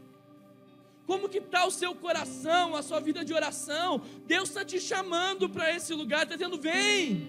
[1.07, 4.01] Como que está o seu coração, a sua vida de oração?
[4.27, 7.29] Deus está te chamando para esse lugar, está dizendo: vem,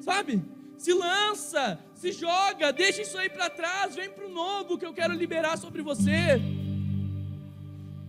[0.00, 0.42] sabe?
[0.82, 4.92] Se lança, se joga, deixa isso aí para trás, vem para o novo que eu
[4.92, 6.42] quero liberar sobre você.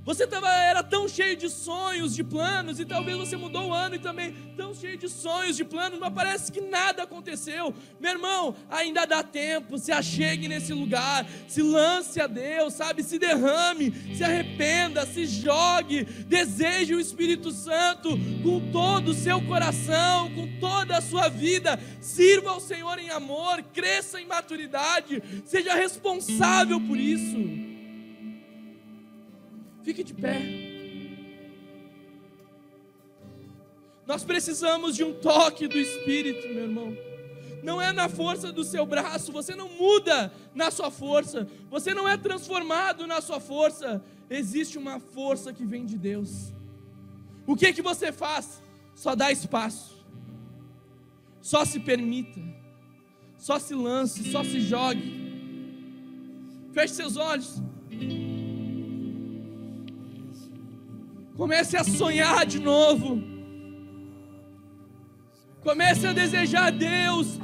[0.06, 3.96] Você tava, era tão cheio de sonhos, de planos, e talvez você mudou o ano
[3.96, 7.74] e também tão cheio de sonhos, de planos, mas parece que nada aconteceu.
[8.02, 13.02] Meu irmão, ainda dá tempo, se achegue nesse lugar, se lance a Deus, sabe?
[13.02, 18.10] Se derrame, se arrependa, se jogue, deseje o Espírito Santo
[18.44, 21.80] com todo o seu coração, com toda a sua vida.
[22.02, 27.73] Sirva ao Senhor em amor, cresça em maturidade, seja responsável por isso.
[29.84, 30.42] Fique de pé.
[34.08, 36.98] Nós precisamos de um toque do Espírito, meu irmão.
[37.62, 42.08] Não é na força do seu braço, você não muda na sua força, você não
[42.08, 44.04] é transformado na sua força.
[44.30, 46.54] Existe uma força que vem de Deus.
[47.48, 48.62] O que que você faz?
[48.96, 50.06] Só dá espaço.
[51.42, 52.42] Só se permita.
[53.38, 55.24] Só se lance, só se jogue.
[56.74, 57.62] Feche seus olhos.
[61.36, 63.22] Comece a sonhar de novo.
[65.62, 67.40] Comece a desejar Deus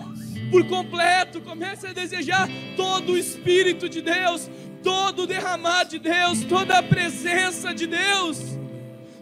[0.51, 1.41] por completo.
[1.41, 4.49] Comece a desejar todo o Espírito de Deus,
[4.83, 8.39] todo o derramar de Deus, toda a presença de Deus.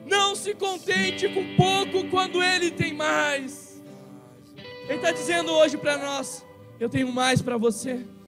[0.05, 3.84] Não se contente com pouco quando Ele tem mais.
[4.88, 6.45] Ele está dizendo hoje para nós:
[6.80, 8.07] Eu tenho mais para você.